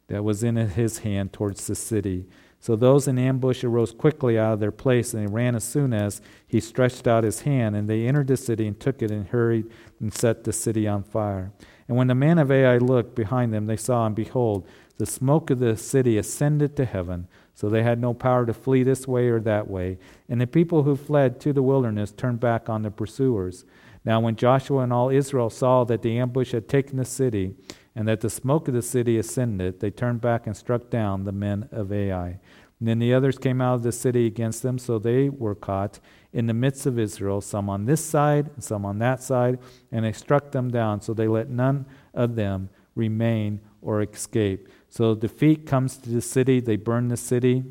[0.07, 2.27] that was in his hand towards the city.
[2.65, 5.93] So those in ambush arose quickly out of their place, and they ran as soon
[5.93, 7.75] as he stretched out his hand.
[7.75, 11.03] And they entered the city and took it and hurried and set the city on
[11.03, 11.51] fire.
[11.87, 15.51] And when the men of Ai looked behind them, they saw, and behold, the smoke
[15.51, 17.27] of the city ascended to heaven.
[17.53, 19.99] So they had no power to flee this way or that way.
[20.27, 23.63] And the people who fled to the wilderness turned back on the pursuers.
[24.03, 27.53] Now, when Joshua and all Israel saw that the ambush had taken the city,
[27.95, 31.31] and that the smoke of the city ascended, they turned back and struck down the
[31.31, 32.39] men of Ai.
[32.79, 35.99] And then the others came out of the city against them, so they were caught
[36.33, 39.59] in the midst of Israel, some on this side and some on that side,
[39.91, 44.67] and they struck them down, so they let none of them remain or escape.
[44.89, 47.63] So defeat comes to the city, they burn the city.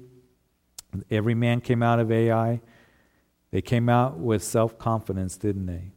[1.10, 2.60] Every man came out of Ai.
[3.50, 5.93] They came out with self confidence, didn't they?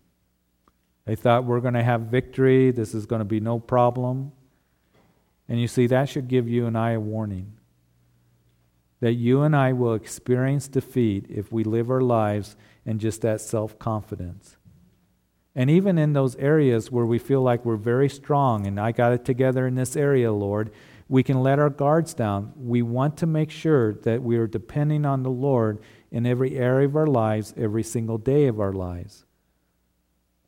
[1.08, 4.34] They thought we're going to have victory, this is going to be no problem.
[5.48, 7.54] And you see, that should give you and I a warning
[9.00, 13.40] that you and I will experience defeat if we live our lives in just that
[13.40, 14.58] self confidence.
[15.56, 19.14] And even in those areas where we feel like we're very strong and I got
[19.14, 20.72] it together in this area, Lord,
[21.08, 22.52] we can let our guards down.
[22.58, 25.80] We want to make sure that we are depending on the Lord
[26.12, 29.27] in every area of our lives, every single day of our lives.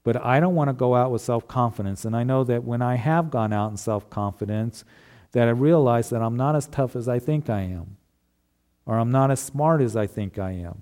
[0.04, 2.06] But I don't want to go out with self confidence.
[2.06, 4.84] And I know that when I have gone out in self confidence,
[5.32, 7.98] that I realize that I'm not as tough as I think I am
[8.90, 10.82] or I'm not as smart as I think I am.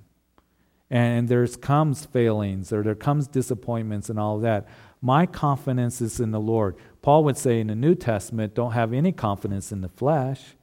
[0.90, 4.66] And there comes failings or there comes disappointments and all that.
[5.02, 6.78] My confidence is in the Lord.
[7.02, 10.56] Paul would say in the New Testament, don't have any confidence in the flesh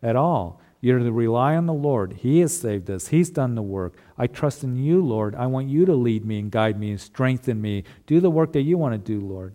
[0.00, 0.60] at all.
[0.82, 2.14] You're to rely on the Lord.
[2.14, 3.08] He has saved us.
[3.08, 3.94] He's done the work.
[4.18, 5.36] I trust in you, Lord.
[5.36, 7.84] I want you to lead me and guide me and strengthen me.
[8.04, 9.54] Do the work that you want to do, Lord.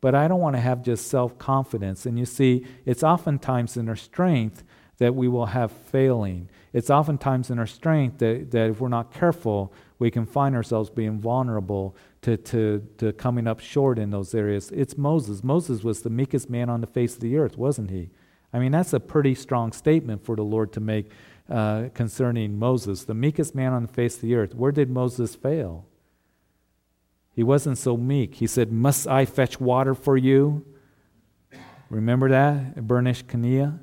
[0.00, 2.06] But I don't want to have just self confidence.
[2.06, 4.64] And you see, it's oftentimes in our strength
[4.96, 6.48] that we will have failing.
[6.72, 10.88] It's oftentimes in our strength that, that if we're not careful, we can find ourselves
[10.88, 14.70] being vulnerable to, to, to coming up short in those areas.
[14.70, 15.44] It's Moses.
[15.44, 18.08] Moses was the meekest man on the face of the earth, wasn't he?
[18.52, 21.10] I mean, that's a pretty strong statement for the Lord to make
[21.48, 24.54] uh, concerning Moses, the meekest man on the face of the earth.
[24.54, 25.86] Where did Moses fail?
[27.34, 28.36] He wasn't so meek.
[28.36, 30.66] He said, Must I fetch water for you?
[31.88, 33.78] Remember that at Burnish Kenia?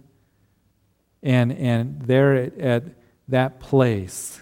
[1.21, 2.84] And, and there at, at
[3.27, 4.41] that place,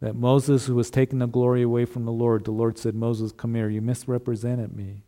[0.00, 3.32] that Moses, who was taking the glory away from the Lord, the Lord said, Moses,
[3.32, 3.68] come here.
[3.68, 5.04] You misrepresented me.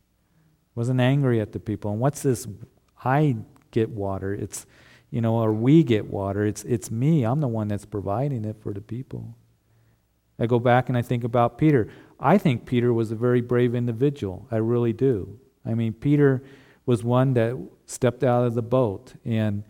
[0.74, 1.90] Wasn't angry at the people.
[1.90, 2.46] And what's this?
[3.04, 3.36] I
[3.70, 4.34] get water.
[4.34, 4.66] It's,
[5.10, 6.44] you know, or we get water.
[6.44, 7.24] It's, it's me.
[7.24, 9.36] I'm the one that's providing it for the people.
[10.38, 11.88] I go back and I think about Peter.
[12.18, 14.46] I think Peter was a very brave individual.
[14.50, 15.38] I really do.
[15.64, 16.42] I mean, Peter
[16.86, 19.64] was one that stepped out of the boat and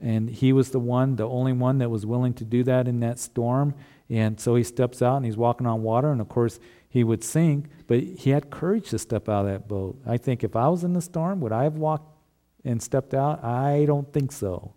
[0.00, 3.00] and he was the one, the only one that was willing to do that in
[3.00, 3.74] that storm.
[4.08, 7.22] And so he steps out and he's walking on water, and of course he would
[7.22, 10.00] sink, but he had courage to step out of that boat.
[10.06, 12.17] I think if I was in the storm, would I have walked
[12.64, 13.42] and stepped out?
[13.44, 14.74] I don't think so.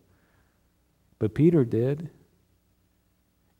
[1.20, 2.10] But Peter did.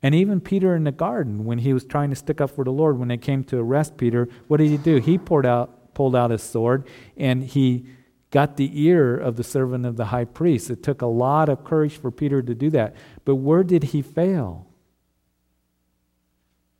[0.02, 2.72] And even Peter in the garden, when he was trying to stick up for the
[2.72, 4.96] Lord, when they came to arrest Peter, what did he do?
[4.96, 7.86] He poured out, pulled out his sword and he
[8.32, 10.70] got the ear of the servant of the high priest.
[10.70, 12.96] It took a lot of courage for Peter to do that.
[13.24, 14.66] But where did he fail?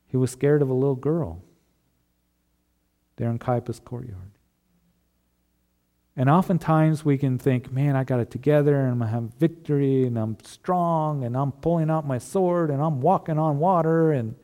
[0.08, 1.42] He was scared of a little girl
[3.16, 4.32] there in Caiaphas' courtyard.
[6.16, 9.34] And oftentimes we can think, man, I got it together and I'm going to have
[9.38, 14.12] victory and I'm strong and I'm pulling out my sword and I'm walking on water.
[14.12, 14.34] And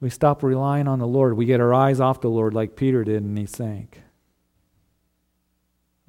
[0.00, 1.36] we stop relying on the Lord.
[1.36, 4.02] We get our eyes off the Lord like Peter did and he sank.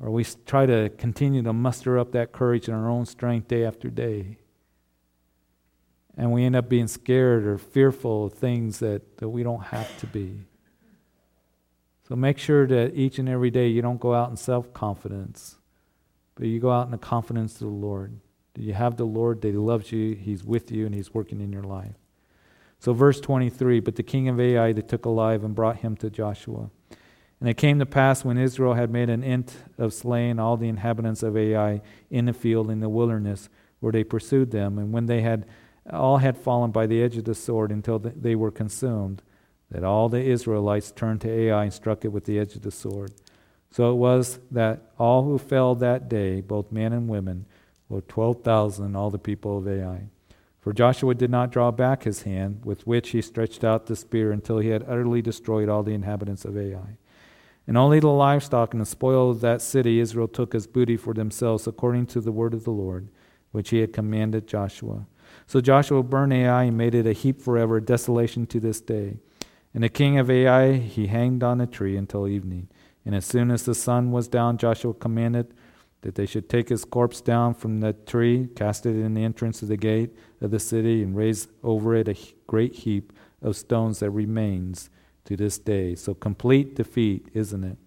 [0.01, 3.65] Or we try to continue to muster up that courage in our own strength day
[3.65, 4.37] after day.
[6.15, 9.95] And we end up being scared or fearful of things that, that we don't have
[9.99, 10.46] to be.
[12.07, 15.57] So make sure that each and every day you don't go out in self confidence,
[16.35, 18.19] but you go out in the confidence of the Lord.
[18.55, 21.51] You have the Lord that He loves you, He's with you, and He's working in
[21.51, 21.95] your life?
[22.79, 26.09] So, verse 23 But the king of Ai they took alive and brought him to
[26.09, 26.69] Joshua.
[27.39, 30.69] And it came to pass when Israel had made an end of slaying all the
[30.69, 35.05] inhabitants of Ai in the field in the wilderness, where they pursued them, and when
[35.05, 35.45] they had
[35.91, 39.21] all had fallen by the edge of the sword until they were consumed,
[39.71, 42.71] that all the Israelites turned to Ai and struck it with the edge of the
[42.71, 43.11] sword.
[43.71, 47.45] So it was that all who fell that day, both men and women,
[47.89, 50.07] were twelve thousand, all the people of Ai.
[50.59, 54.31] For Joshua did not draw back his hand, with which he stretched out the spear,
[54.31, 56.97] until he had utterly destroyed all the inhabitants of Ai.
[57.65, 61.13] And only the livestock and the spoil of that city Israel took as booty for
[61.13, 63.09] themselves, according to the word of the Lord,
[63.51, 65.05] which he had commanded Joshua.
[65.45, 69.19] So Joshua burned Ai and made it a heap forever, a desolation to this day.
[69.73, 72.69] And the king of Ai he hanged on a tree until evening.
[73.05, 75.53] And as soon as the sun was down, Joshua commanded
[76.01, 79.61] that they should take his corpse down from the tree, cast it in the entrance
[79.61, 80.11] of the gate
[80.41, 84.89] of the city, and raise over it a great heap of stones that remains
[85.25, 85.95] to this day.
[85.95, 87.77] So complete defeat, isn't it?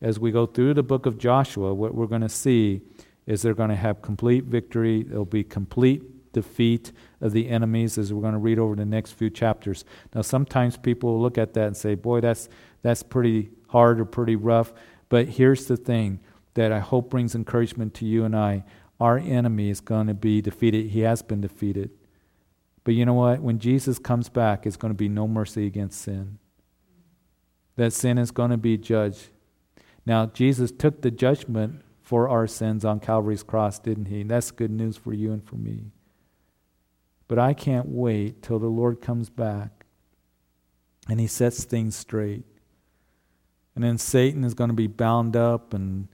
[0.00, 2.80] As we go through the book of Joshua, what we're going to see
[3.26, 5.02] is they're going to have complete victory.
[5.02, 9.12] There'll be complete defeat of the enemies as we're going to read over the next
[9.12, 9.84] few chapters.
[10.14, 12.48] Now, sometimes people will look at that and say, boy, that's,
[12.82, 14.72] that's pretty hard or pretty rough.
[15.08, 16.20] But here's the thing
[16.54, 18.64] that I hope brings encouragement to you and I.
[18.98, 20.90] Our enemy is going to be defeated.
[20.90, 21.90] He has been defeated.
[22.84, 23.40] But you know what?
[23.40, 26.38] When Jesus comes back, it's going to be no mercy against sin.
[27.76, 29.28] That sin is going to be judged.
[30.04, 34.22] Now, Jesus took the judgment for our sins on Calvary's cross, didn't he?
[34.22, 35.92] And that's good news for you and for me.
[37.30, 39.86] But I can't wait till the Lord comes back
[41.08, 42.42] and he sets things straight.
[43.76, 46.08] And then Satan is going to be bound up and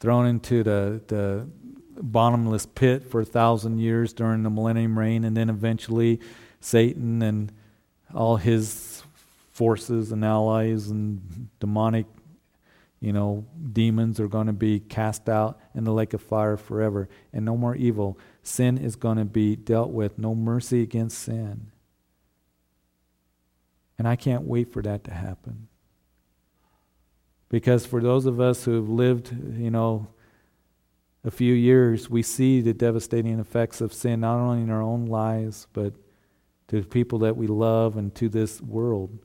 [0.00, 1.48] thrown into the, the
[2.02, 5.22] bottomless pit for a thousand years during the millennium reign.
[5.22, 6.18] And then eventually,
[6.58, 7.52] Satan and
[8.12, 9.04] all his
[9.52, 12.06] forces and allies and demonic
[13.00, 17.08] you know, demons are going to be cast out in the lake of fire forever,
[17.32, 18.18] and no more evil.
[18.46, 21.72] Sin is going to be dealt with, no mercy against sin.
[23.98, 25.66] And I can't wait for that to happen.
[27.48, 30.06] Because for those of us who have lived, you know,
[31.24, 35.06] a few years, we see the devastating effects of sin not only in our own
[35.06, 35.94] lives, but
[36.68, 39.18] to the people that we love and to this world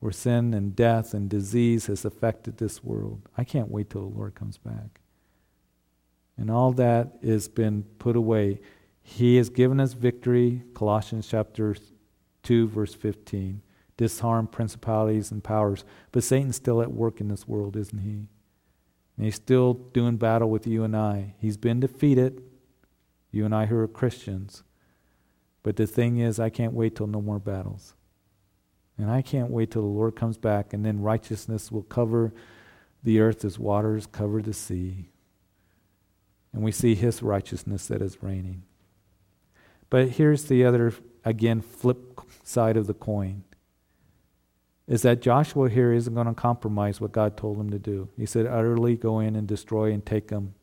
[0.00, 3.22] where sin and death and disease has affected this world.
[3.38, 4.99] I can't wait till the Lord comes back.
[6.40, 8.60] And all that has been put away.
[9.02, 11.76] He has given us victory, Colossians chapter
[12.42, 13.62] 2, verse 15
[13.98, 15.84] disarm principalities and powers.
[16.10, 18.28] But Satan's still at work in this world, isn't he?
[19.16, 21.34] And he's still doing battle with you and I.
[21.38, 22.42] He's been defeated,
[23.30, 24.62] you and I who are Christians.
[25.62, 27.92] But the thing is, I can't wait till no more battles.
[28.96, 32.32] And I can't wait till the Lord comes back, and then righteousness will cover
[33.02, 35.10] the earth as waters cover the sea.
[36.52, 38.62] And we see his righteousness that is reigning.
[39.88, 40.92] But here's the other,
[41.24, 43.44] again, flip side of the coin
[44.90, 48.08] is that Joshua here isn't going to compromise what God told him to do.
[48.16, 50.54] He said, utterly go in and destroy and take them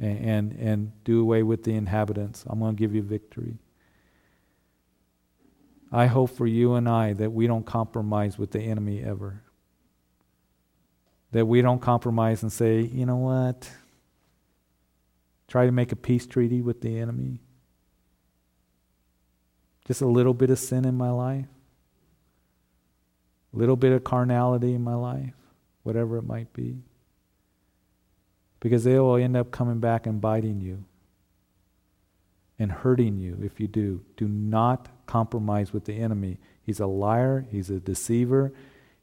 [0.00, 2.44] and, and, and do away with the inhabitants.
[2.48, 3.58] I'm going to give you victory.
[5.92, 9.44] I hope for you and I that we don't compromise with the enemy ever.
[11.30, 13.70] That we don't compromise and say, you know what?
[15.52, 17.42] Try to make a peace treaty with the enemy.
[19.86, 21.46] Just a little bit of sin in my life
[23.52, 25.34] a little bit of carnality in my life,
[25.82, 26.78] whatever it might be.
[28.60, 30.84] Because they will end up coming back and biting you
[32.58, 34.02] and hurting you if you do.
[34.16, 36.38] Do not compromise with the enemy.
[36.62, 38.52] He's a liar, he's a deceiver.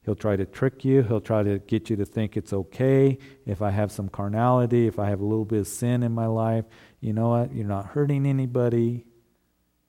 [0.06, 1.04] He'll try to trick you.
[1.04, 4.98] He'll try to get you to think it's okay if I have some carnality, if
[4.98, 6.66] I have a little bit of sin in my life.
[7.00, 7.54] You know what?
[7.54, 9.06] You're not hurting anybody.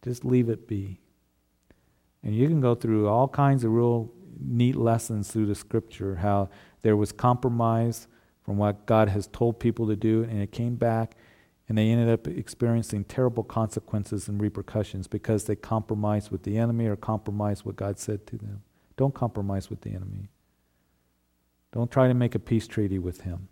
[0.03, 1.01] Just leave it be.
[2.23, 6.49] And you can go through all kinds of real neat lessons through the scripture how
[6.83, 8.09] there was compromise
[8.43, 11.15] from what God has told people to do, and it came back,
[11.69, 16.87] and they ended up experiencing terrible consequences and repercussions because they compromised with the enemy
[16.87, 18.63] or compromised what God said to them.
[19.01, 20.29] Don't compromise with the enemy.
[21.73, 23.49] Don't try to make a peace treaty with him.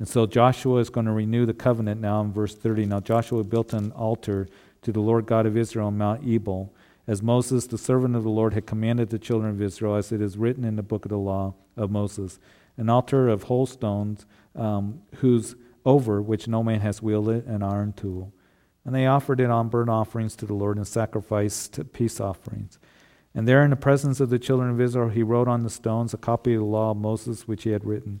[0.00, 2.86] And so Joshua is going to renew the covenant now in verse 30.
[2.86, 4.48] Now Joshua built an altar
[4.82, 6.74] to the Lord God of Israel on Mount Ebal
[7.06, 10.20] as Moses, the servant of the Lord, had commanded the children of Israel, as it
[10.20, 12.40] is written in the book of the law of Moses,
[12.76, 15.54] an altar of whole stones, um, whose
[15.86, 18.32] over which no man has wielded an iron tool.
[18.84, 22.80] And they offered it on burnt offerings to the Lord and sacrificed peace offerings.
[23.34, 26.14] And there, in the presence of the children of Israel, he wrote on the stones
[26.14, 28.20] a copy of the law of Moses which he had written.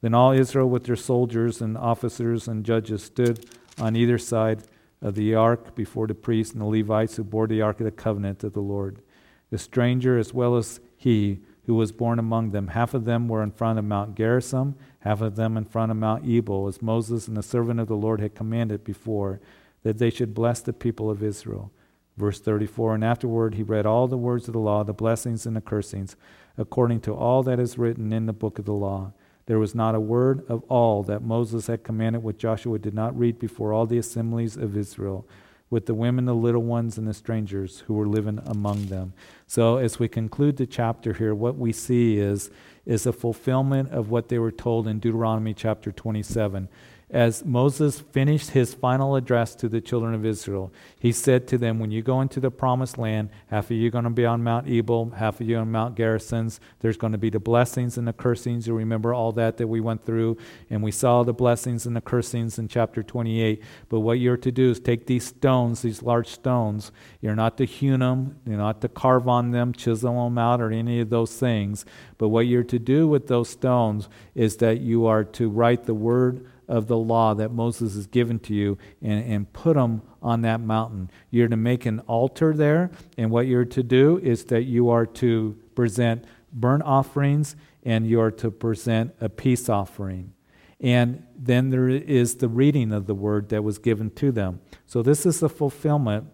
[0.00, 3.46] Then all Israel, with their soldiers and officers and judges, stood
[3.78, 4.62] on either side
[5.02, 7.90] of the ark before the priests and the Levites who bore the ark of the
[7.90, 9.02] covenant of the Lord.
[9.50, 13.42] The stranger, as well as he who was born among them, half of them were
[13.42, 17.28] in front of Mount Gerizim, half of them in front of Mount Ebal, as Moses
[17.28, 19.40] and the servant of the Lord had commanded before,
[19.82, 21.70] that they should bless the people of Israel.
[22.16, 25.56] Verse 34 And afterward he read all the words of the law, the blessings and
[25.56, 26.16] the cursings,
[26.56, 29.12] according to all that is written in the book of the law.
[29.46, 33.16] There was not a word of all that Moses had commanded which Joshua did not
[33.16, 35.26] read before all the assemblies of Israel,
[35.70, 39.12] with the women, the little ones, and the strangers who were living among them.
[39.46, 42.50] So, as we conclude the chapter here, what we see is,
[42.84, 46.68] is a fulfillment of what they were told in Deuteronomy chapter 27.
[47.08, 51.78] As Moses finished his final address to the children of Israel, he said to them,
[51.78, 54.42] When you go into the promised land, half of you are going to be on
[54.42, 56.50] Mount Ebal, half of you on Mount Gerizim.
[56.80, 58.66] There's going to be the blessings and the cursings.
[58.66, 60.36] You remember all that that we went through,
[60.68, 63.62] and we saw the blessings and the cursings in chapter 28.
[63.88, 66.90] But what you're to do is take these stones, these large stones.
[67.20, 70.72] You're not to hew them, you're not to carve on them, chisel them out, or
[70.72, 71.84] any of those things.
[72.18, 75.94] But what you're to do with those stones is that you are to write the
[75.94, 80.42] word of the law that Moses has given to you and, and put them on
[80.42, 81.10] that mountain.
[81.30, 85.06] You're to make an altar there, and what you're to do is that you are
[85.06, 87.54] to present burnt offerings
[87.84, 90.32] and you are to present a peace offering.
[90.80, 94.60] And then there is the reading of the word that was given to them.
[94.86, 96.26] So this is the fulfillment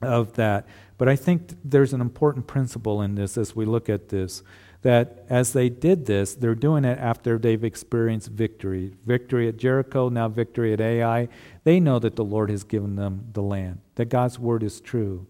[0.00, 0.66] of that.
[0.98, 4.42] But I think there's an important principle in this as we look at this
[4.82, 8.94] that as they did this, they're doing it after they've experienced victory.
[9.04, 11.28] Victory at Jericho, now victory at Ai.
[11.64, 15.26] They know that the Lord has given them the land, that God's word is true.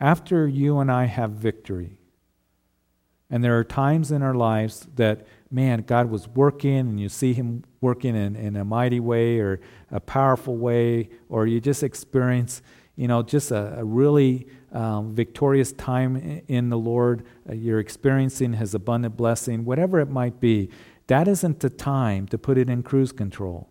[0.00, 1.96] After you and I have victory,
[3.30, 7.32] and there are times in our lives that, man, God was working, and you see
[7.32, 12.62] Him working in, in a mighty way or a powerful way, or you just experience,
[12.96, 18.54] you know, just a, a really um, victorious time in the Lord, uh, you're experiencing
[18.54, 20.70] His abundant blessing, whatever it might be,
[21.06, 23.68] that isn't the time to put it in cruise control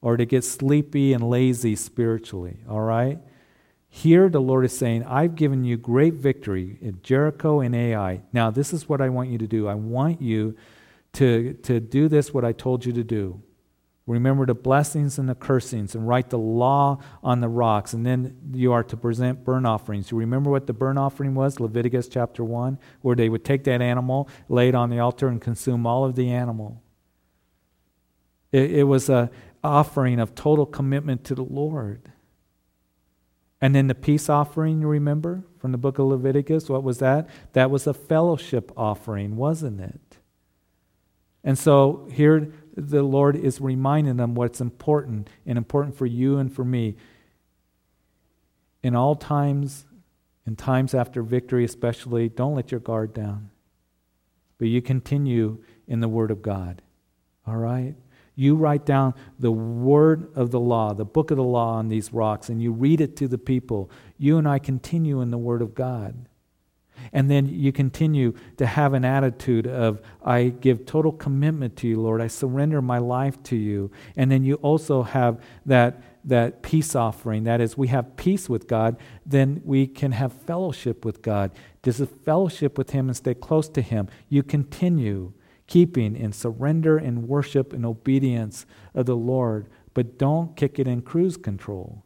[0.00, 3.18] or to get sleepy and lazy spiritually, all right?
[3.88, 8.22] Here, the Lord is saying, I've given you great victory at Jericho and Ai.
[8.32, 9.66] Now, this is what I want you to do.
[9.66, 10.56] I want you
[11.14, 13.42] to, to do this, what I told you to do.
[14.08, 17.92] Remember the blessings and the cursings and write the law on the rocks.
[17.92, 20.10] And then you are to present burnt offerings.
[20.10, 21.60] You remember what the burnt offering was?
[21.60, 25.42] Leviticus chapter 1, where they would take that animal, lay it on the altar, and
[25.42, 26.82] consume all of the animal.
[28.50, 29.28] It, it was an
[29.62, 32.10] offering of total commitment to the Lord.
[33.60, 36.70] And then the peace offering, you remember from the book of Leviticus?
[36.70, 37.28] What was that?
[37.52, 40.18] That was a fellowship offering, wasn't it?
[41.44, 46.52] And so here the Lord is reminding them what's important and important for you and
[46.52, 46.96] for me.
[48.82, 49.86] In all times,
[50.46, 53.50] in times after victory especially, don't let your guard down.
[54.58, 56.82] But you continue in the Word of God.
[57.46, 57.94] All right?
[58.38, 62.12] You write down the word of the law, the book of the law on these
[62.12, 63.90] rocks, and you read it to the people.
[64.16, 66.27] You and I continue in the Word of God.
[67.12, 72.00] And then you continue to have an attitude of, I give total commitment to you,
[72.00, 72.20] Lord.
[72.20, 73.90] I surrender my life to you.
[74.16, 77.44] And then you also have that, that peace offering.
[77.44, 81.52] That is, we have peace with God, then we can have fellowship with God.
[81.82, 84.08] Just a fellowship with Him and stay close to Him.
[84.28, 85.32] You continue
[85.66, 91.02] keeping in surrender and worship and obedience of the Lord, but don't kick it in
[91.02, 92.04] cruise control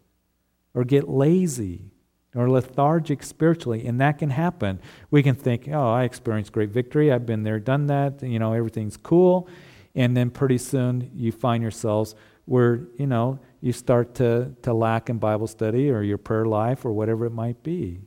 [0.74, 1.91] or get lazy
[2.34, 4.80] or lethargic spiritually, and that can happen.
[5.10, 7.12] We can think, oh, I experienced great victory.
[7.12, 8.22] I've been there, done that.
[8.22, 9.48] You know, everything's cool.
[9.94, 12.14] And then pretty soon you find yourselves
[12.46, 16.84] where, you know, you start to, to lack in Bible study or your prayer life
[16.84, 18.00] or whatever it might be.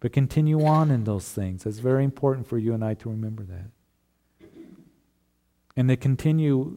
[0.00, 1.64] But continue on in those things.
[1.64, 3.70] It's very important for you and I to remember that.
[5.76, 6.76] And to continue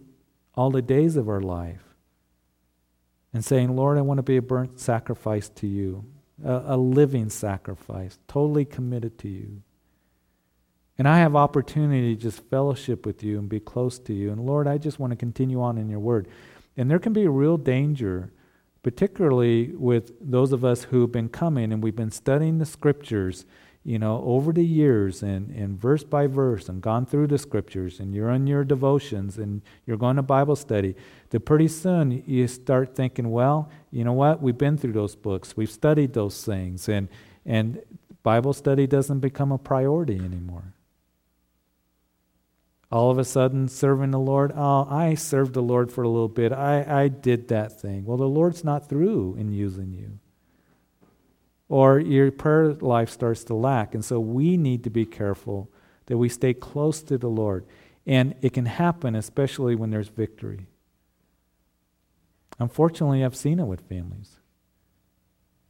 [0.53, 1.94] all the days of our life
[3.35, 6.05] and saying, Lord, I want to be a burnt sacrifice to you,
[6.41, 9.61] a, a living sacrifice, totally committed to you.
[10.97, 14.31] And I have opportunity to just fellowship with you and be close to you.
[14.31, 16.29] And Lord, I just want to continue on in your word.
[16.77, 18.31] And there can be a real danger,
[18.83, 23.45] particularly with those of us who've been coming and we've been studying the scriptures
[23.85, 27.99] you know, over the years and, and verse by verse and gone through the scriptures
[27.99, 30.95] and you're in your devotions and you're going to Bible study,
[31.29, 34.41] that pretty soon you start thinking, well, you know what?
[34.41, 35.55] We've been through those books.
[35.55, 36.89] We've studied those things.
[36.89, 37.09] And,
[37.45, 37.79] and
[38.23, 40.73] Bible study doesn't become a priority anymore.
[42.91, 46.27] All of a sudden, serving the Lord, oh, I served the Lord for a little
[46.27, 46.51] bit.
[46.51, 48.03] I, I did that thing.
[48.05, 50.19] Well, the Lord's not through in using you
[51.67, 53.95] or your prayer life starts to lack.
[53.95, 55.69] And so we need to be careful
[56.05, 57.65] that we stay close to the Lord.
[58.05, 60.67] And it can happen, especially when there's victory.
[62.59, 64.39] Unfortunately, I've seen it with families.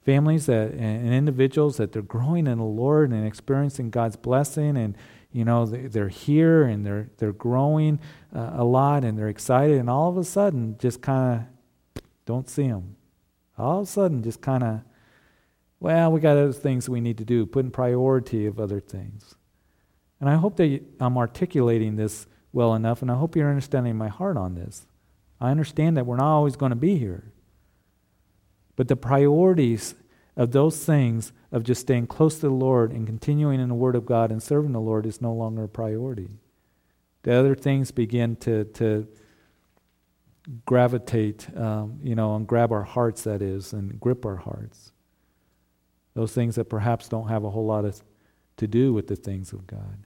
[0.04, 4.96] Families that, and individuals that they're growing in the Lord and experiencing God's blessing, and
[5.32, 8.00] you know they're here and they're they're growing
[8.34, 11.40] uh, a lot and they're excited, and all of a sudden, just kind
[11.96, 12.98] of don't see them.
[13.58, 14.82] All of a sudden, just kind of
[15.80, 19.36] well, we got other things we need to do, putting priority of other things.
[20.20, 24.08] And I hope that I'm articulating this well enough, and I hope you're understanding my
[24.08, 24.88] heart on this.
[25.40, 27.32] I understand that we're not always going to be here.
[28.76, 29.96] But the priorities
[30.38, 33.96] of those things of just staying close to the Lord and continuing in the Word
[33.96, 36.30] of God and serving the Lord is no longer a priority.
[37.24, 39.08] The other things begin to, to
[40.66, 44.92] gravitate, um, you know, and grab our hearts, that is, and grip our hearts.
[46.16, 48.02] Those things that perhaps don't have a whole lot of,
[48.58, 50.06] to do with the things of God.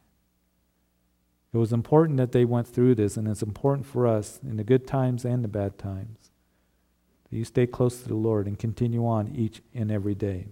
[1.53, 4.63] It was important that they went through this, and it's important for us in the
[4.63, 6.29] good times and the bad times.
[7.29, 10.47] That you stay close to the Lord and continue on each and every day.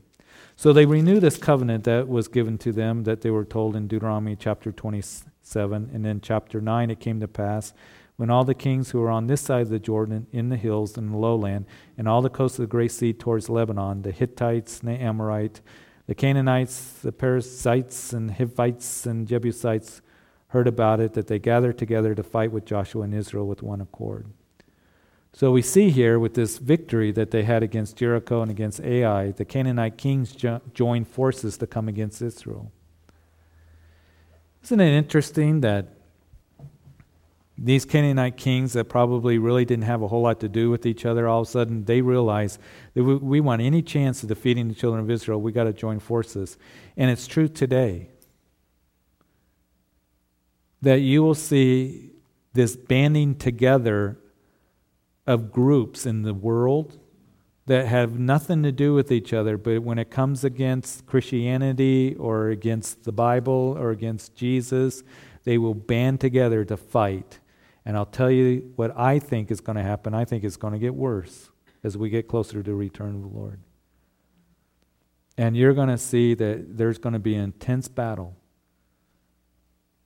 [0.56, 3.88] So they renew this covenant that was given to them that they were told in
[3.88, 5.92] Deuteronomy chapter 27.
[5.94, 7.74] And then chapter 9, it came to pass
[8.18, 10.98] when all the kings who were on this side of the Jordan, in the hills
[10.98, 11.66] and the lowland,
[11.98, 15.62] and all the coast of the great sea towards Lebanon, the Hittites and the Amorite,
[16.08, 20.02] the Canaanites, the Perizzites and Hivites and Jebusites
[20.48, 23.82] heard about it, that they gathered together to fight with Joshua and Israel with one
[23.82, 24.26] accord.
[25.34, 29.32] So we see here with this victory that they had against Jericho and against Ai,
[29.32, 32.72] the Canaanite kings jo- joined forces to come against Israel.
[34.64, 35.97] Isn't it interesting that
[37.58, 41.06] these Canaanite kings that probably really didn't have a whole lot to do with each
[41.06, 42.60] other, all of a sudden they realize
[42.94, 45.74] that we, we want any chance of defeating the children of Israel, we got to
[45.74, 46.58] join forces.
[46.96, 48.10] And it's true today
[50.82, 52.12] that you will see
[52.54, 54.18] this banding together
[55.26, 57.00] of groups in the world
[57.66, 62.50] that have nothing to do with each other, but when it comes against Christianity or
[62.50, 65.04] against the Bible or against Jesus,
[65.44, 67.40] they will band together to fight.
[67.88, 70.14] And I'll tell you what I think is going to happen.
[70.14, 71.52] I think it's going to get worse
[71.86, 73.62] as we get closer to the return of the Lord.
[75.38, 78.36] And you're going to see that there's going to be an intense battle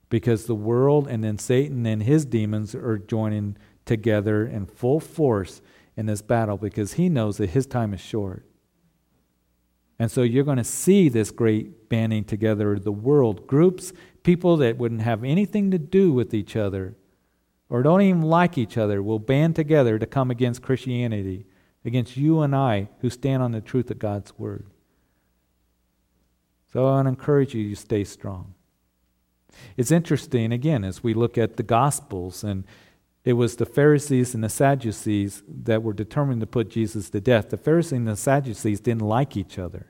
[0.09, 5.63] because the world and then Satan and his demons are joining together in full force
[5.97, 8.45] in this battle because he knows that his time is short.
[9.97, 13.47] And so you're going to see this great banding together of the world.
[13.47, 16.95] Groups, people that wouldn't have anything to do with each other
[17.71, 21.45] or don't even like each other will band together to come against Christianity,
[21.85, 24.65] against you and I who stand on the truth of God's Word.
[26.73, 28.55] So I want to encourage you to stay strong.
[29.77, 32.65] It's interesting, again, as we look at the Gospels and
[33.23, 37.51] it was the Pharisees and the Sadducees that were determined to put Jesus to death.
[37.51, 39.87] The Pharisees and the Sadducees didn't like each other.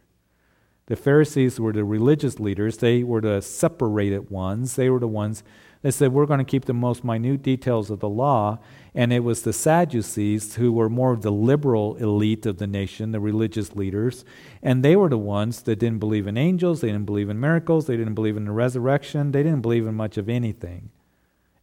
[0.86, 4.75] The Pharisees were the religious leaders, they were the separated ones.
[4.75, 5.43] They were the ones
[5.82, 8.59] that said, We're going to keep the most minute details of the law.
[8.93, 13.11] And it was the Sadducees who were more of the liberal elite of the nation,
[13.11, 14.25] the religious leaders.
[14.61, 17.88] And they were the ones that didn't believe in angels, they didn't believe in miracles,
[17.88, 20.89] they didn't believe in the resurrection, they didn't believe in much of anything.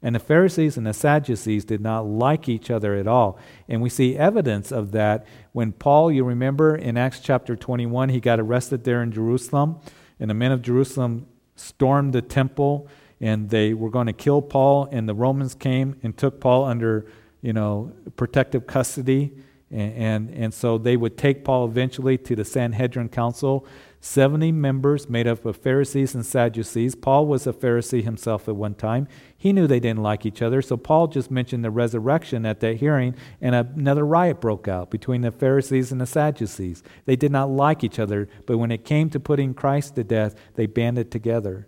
[0.00, 3.38] And the Pharisees and the Sadducees did not like each other at all.
[3.68, 8.20] And we see evidence of that when Paul, you remember in Acts chapter 21, he
[8.20, 9.80] got arrested there in Jerusalem.
[10.20, 12.88] And the men of Jerusalem stormed the temple
[13.20, 14.88] and they were going to kill Paul.
[14.90, 17.06] And the Romans came and took Paul under,
[17.42, 19.32] you know, protective custody.
[19.70, 23.66] And, and, and so they would take Paul eventually to the Sanhedrin Council
[24.00, 26.94] 70 members made up of Pharisees and Sadducees.
[26.94, 29.08] Paul was a Pharisee himself at one time.
[29.36, 32.76] He knew they didn't like each other, so Paul just mentioned the resurrection at that
[32.76, 36.82] hearing, and another riot broke out between the Pharisees and the Sadducees.
[37.06, 40.34] They did not like each other, but when it came to putting Christ to death,
[40.54, 41.66] they banded together.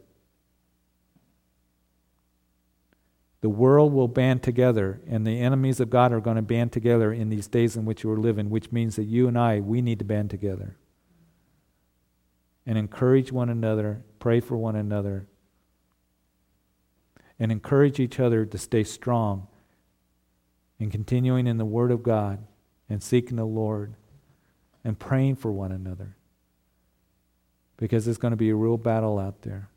[3.40, 7.12] The world will band together, and the enemies of God are going to band together
[7.12, 9.98] in these days in which we're living, which means that you and I, we need
[10.00, 10.76] to band together
[12.66, 15.26] and encourage one another, pray for one another,
[17.38, 19.48] and encourage each other to stay strong
[20.78, 22.44] in continuing in the Word of God
[22.88, 23.94] and seeking the Lord
[24.84, 26.16] and praying for one another.
[27.78, 29.70] Because it's going to be a real battle out there.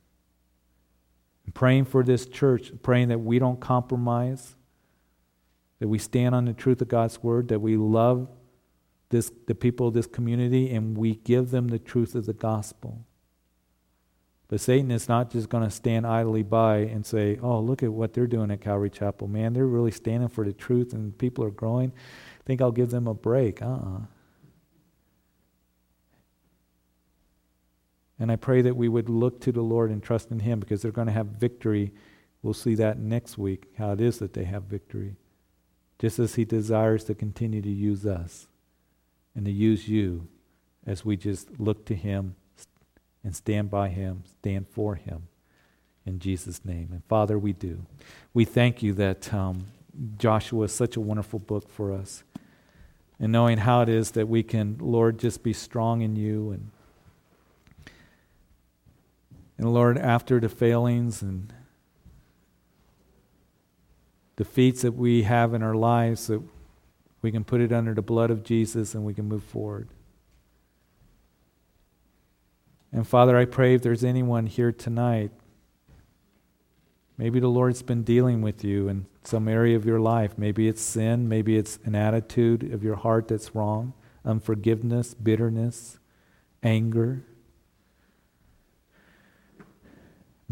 [1.53, 4.55] Praying for this church, praying that we don't compromise,
[5.79, 8.29] that we stand on the truth of God's Word, that we love
[9.09, 13.05] this, the people of this community and we give them the truth of the gospel.
[14.47, 17.91] But Satan is not just going to stand idly by and say, oh, look at
[17.91, 19.27] what they're doing at Calvary Chapel.
[19.27, 21.91] Man, they're really standing for the truth and people are growing.
[21.91, 23.61] I think I'll give them a break.
[23.61, 24.01] Uh uh-uh.
[28.23, 30.81] And I pray that we would look to the Lord and trust in Him because
[30.81, 31.91] they're going to have victory.
[32.41, 35.17] We'll see that next week, how it is that they have victory.
[35.99, 38.47] Just as He desires to continue to use us
[39.35, 40.29] and to use you
[40.87, 42.35] as we just look to Him
[43.25, 45.27] and stand by Him, stand for Him
[46.05, 46.91] In Jesus' name.
[46.93, 47.85] And Father, we do.
[48.33, 49.65] We thank you that um,
[50.17, 52.23] Joshua is such a wonderful book for us.
[53.19, 56.71] And knowing how it is that we can, Lord, just be strong in you and
[59.63, 61.53] and Lord, after the failings and
[64.35, 66.41] defeats that we have in our lives, that
[67.21, 69.87] we can put it under the blood of Jesus and we can move forward.
[72.91, 75.31] And Father, I pray if there's anyone here tonight
[77.17, 80.37] Maybe the Lord's been dealing with you in some area of your life.
[80.37, 81.29] Maybe it's sin.
[81.29, 83.93] Maybe it's an attitude of your heart that's wrong,
[84.25, 85.99] unforgiveness, bitterness,
[86.63, 87.23] anger.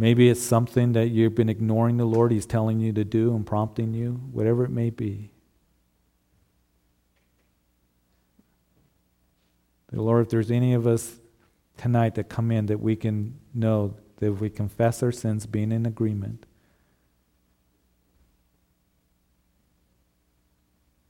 [0.02, 2.32] Maybe it's something that you've been ignoring the Lord.
[2.32, 5.30] He's telling you to do and prompting you, whatever it may be.
[9.92, 11.20] The Lord, if there's any of us
[11.78, 15.72] tonight that come in, that we can know that if we confess our sins, being
[15.72, 16.48] in agreement,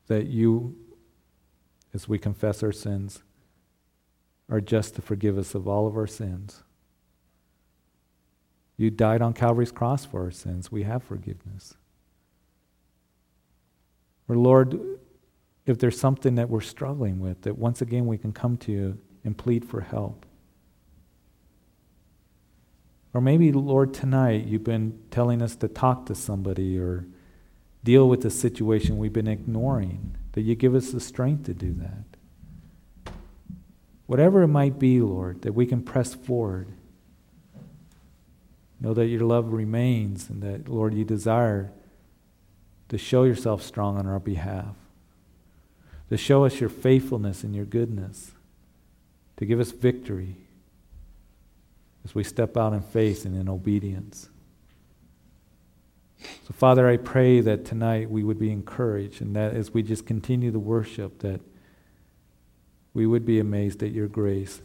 [0.08, 0.76] that you,
[1.94, 3.24] as we confess our sins,
[4.50, 6.64] are just to forgive us of all of our sins.
[8.82, 10.72] You died on Calvary's cross for our sins.
[10.72, 11.76] We have forgiveness.
[14.28, 14.80] Or, Lord,
[15.68, 18.98] if there's something that we're struggling with, that once again we can come to you
[19.24, 20.26] and plead for help.
[23.14, 27.06] Or maybe, Lord, tonight you've been telling us to talk to somebody or
[27.84, 31.72] deal with a situation we've been ignoring, that you give us the strength to do
[31.74, 33.14] that.
[34.08, 36.68] Whatever it might be, Lord, that we can press forward.
[38.82, 41.72] Know that your love remains and that, Lord, you desire
[42.90, 44.76] to show yourself strong on our behalf,
[46.10, 48.32] to show us your faithfulness and your goodness,
[49.38, 50.36] to give us victory
[52.04, 54.30] as we step out in faith and in obedience.
[56.20, 60.08] So, Father, I pray that tonight we would be encouraged and that as we just
[60.08, 61.40] continue to worship, that
[62.96, 64.60] we would be amazed at your grace